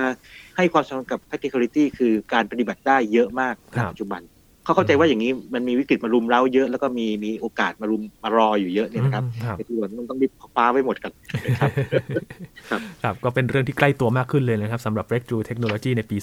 [0.57, 4.23] ให้ความสำคัญกับ practicality คือการปฏิบัติได้เยอะมากในปัจจุบัน
[4.65, 9.23] เขาเข้าใจว่าอย่างนี้มันมีวิกฤตมารุมเร้าเยอะแล้วก็มีมีโอกาสมารุมมารออยู่เยอะเนี่ยนะครับ
[9.57, 11.11] ไอ้ที่ว่าต้องรีบคว้าไว้หมดกัน
[11.59, 11.71] ครับ
[13.03, 16.17] ครับ ก็เป็นเรื่องที่ใกล้ตัวมากขึ้นเลยนะครับสำหรับ breakthrough technology ในปี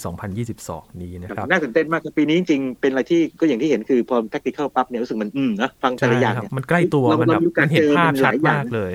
[0.47, 8.93] 2022 นี้นะครับ น่าตื่นเต้นมากปีนี้จริงๆเป็นอะไรที่ก็อย่างที่เห็นคือพอ practical ปั๊บเนี่ยรู้สึกมันอืมนะฟังแต่ละอย่างเนี่ยมันใกล้ตัวมันแบบมันเห็นภาพชัดมากเลย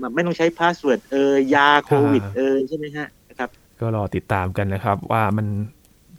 [0.00, 3.48] แบบไม่ต้องใช้ password เออยาโควิดเออใช่ไหมฮะนะครับ
[3.80, 5.46] ก็รอติดตามกันนะครับ ว่ามัน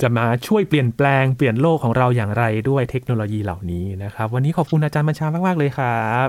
[0.02, 6.28] จะมาช่วยเปลี่ยนแปลงเปลี่ยนโลกของเราอย่างไรด้วยเทคโนโลยีเหล่านี้นะครับ วันนี้ขอบคุณอาจารย์บัญชามาก ๆ เลยครับ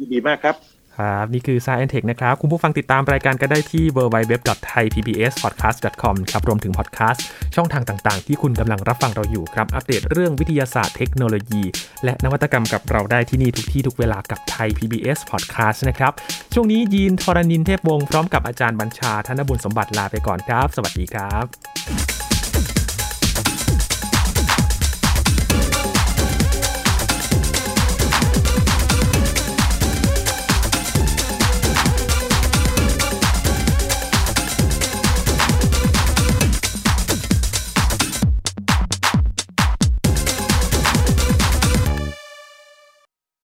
[0.00, 0.56] ยินดีมากครับ
[1.00, 11.62] ครับ นี่คือ Science Tech นะครับ คุณผู้ฟังติดตามรายการกันได้ที่ www.thaipbspodcast.com ครับรวมถึงพอดแคสต์ช่องทางต่างๆ ที่คุณกำลังรับฟังเราอยู่ครับ อัปเดตเรื่องวิทยาศาสตร์เทคโนโลยี
[12.04, 16.12] และนวัตกรรมกับเราได้ที่นี่ทุกที่ทุกเวลากับไทย PBS Podcast นะครับ
[16.54, 22.19] ช่วงนี้ยีนทรณินเทพวงศ์พร้อมกับอาจารย์บัญชาธนบุญสมบัติลาไปก่อนครับ สวัสดีครับ